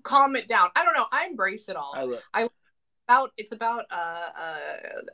calm 0.03 0.35
it 0.35 0.47
down. 0.47 0.69
I 0.75 0.83
don't 0.83 0.93
know. 0.93 1.07
I 1.11 1.25
embrace 1.25 1.67
it 1.67 1.75
all. 1.75 1.93
I, 1.95 2.03
love- 2.03 2.21
I 2.33 2.49
about 3.07 3.33
it's 3.37 3.51
about 3.51 3.85
uh, 3.91 4.29
uh, 4.35 4.57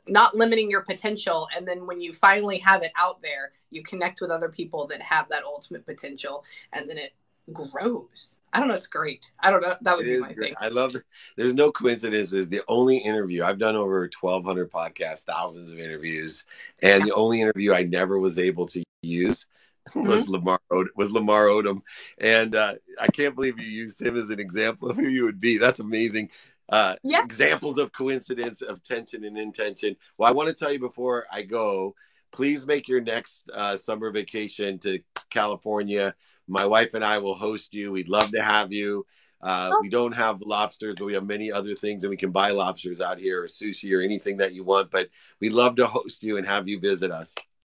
not 0.06 0.34
limiting 0.34 0.70
your 0.70 0.82
potential. 0.82 1.46
And 1.54 1.68
then 1.68 1.86
when 1.86 2.00
you 2.00 2.14
finally 2.14 2.56
have 2.58 2.82
it 2.82 2.92
out 2.96 3.20
there 3.20 3.52
you 3.72 3.82
connect 3.82 4.20
with 4.20 4.30
other 4.30 4.48
people 4.48 4.86
that 4.86 5.02
have 5.02 5.28
that 5.30 5.44
ultimate 5.44 5.84
potential. 5.84 6.44
And 6.72 6.88
then 6.88 6.98
it 6.98 7.14
grows. 7.52 8.38
I 8.52 8.58
don't 8.58 8.68
know. 8.68 8.74
It's 8.74 8.86
great. 8.86 9.30
I 9.40 9.50
don't 9.50 9.62
know. 9.62 9.76
That 9.80 9.96
would 9.96 10.06
it 10.06 10.14
be 10.14 10.20
my 10.20 10.32
great. 10.32 10.48
thing. 10.50 10.54
I 10.60 10.68
love 10.68 10.94
it. 10.94 11.02
There's 11.36 11.54
no 11.54 11.72
coincidences. 11.72 12.48
The 12.48 12.62
only 12.68 12.98
interview 12.98 13.42
I've 13.42 13.58
done 13.58 13.76
over 13.76 14.00
1,200 14.20 14.70
podcasts, 14.70 15.24
thousands 15.24 15.70
of 15.70 15.78
interviews, 15.78 16.44
and 16.82 17.04
the 17.04 17.14
only 17.14 17.40
interview 17.40 17.72
I 17.72 17.84
never 17.84 18.18
was 18.18 18.38
able 18.38 18.66
to 18.66 18.82
use 19.02 19.46
was 19.94 20.24
mm-hmm. 20.24 20.32
Lamar 20.32 20.60
was 20.94 21.10
Lamar 21.10 21.46
Odom, 21.46 21.82
and 22.20 22.54
uh, 22.54 22.74
I 23.00 23.06
can't 23.08 23.34
believe 23.34 23.58
you 23.58 23.66
used 23.66 24.00
him 24.00 24.16
as 24.16 24.30
an 24.30 24.38
example 24.38 24.90
of 24.90 24.96
who 24.96 25.08
you 25.08 25.24
would 25.24 25.40
be. 25.40 25.58
That's 25.58 25.80
amazing. 25.80 26.30
Uh, 26.68 26.96
yeah. 27.02 27.24
Examples 27.24 27.78
of 27.78 27.92
coincidence, 27.92 28.62
of 28.62 28.82
tension 28.82 29.24
and 29.24 29.36
intention. 29.36 29.96
Well, 30.16 30.28
I 30.28 30.32
want 30.32 30.48
to 30.48 30.54
tell 30.54 30.72
you 30.72 30.78
before 30.78 31.26
I 31.30 31.42
go, 31.42 31.94
please 32.32 32.66
make 32.66 32.88
your 32.88 33.00
next 33.00 33.50
uh, 33.52 33.76
summer 33.76 34.10
vacation 34.10 34.78
to 34.80 35.00
California 35.30 36.14
my 36.48 36.64
wife 36.66 36.94
and 36.94 37.04
I 37.04 37.18
will 37.18 37.34
host 37.34 37.72
you. 37.74 37.92
We'd 37.92 38.08
love 38.08 38.32
to 38.32 38.42
have 38.42 38.72
you. 38.72 39.06
Uh, 39.42 39.70
oh. 39.72 39.80
We 39.80 39.88
don't 39.88 40.12
have 40.12 40.40
lobsters, 40.40 40.94
but 40.98 41.04
we 41.04 41.14
have 41.14 41.26
many 41.26 41.50
other 41.50 41.74
things, 41.74 42.04
and 42.04 42.10
we 42.10 42.16
can 42.16 42.30
buy 42.30 42.50
lobsters 42.50 43.00
out 43.00 43.18
here, 43.18 43.42
or 43.42 43.46
sushi, 43.46 43.96
or 43.96 44.00
anything 44.00 44.36
that 44.36 44.54
you 44.54 44.62
want. 44.62 44.90
But 44.90 45.08
we'd 45.40 45.52
love 45.52 45.76
to 45.76 45.86
host 45.86 46.22
you 46.22 46.36
and 46.36 46.46
have 46.46 46.68
you 46.68 46.78
visit 46.78 47.10
us. 47.10 47.34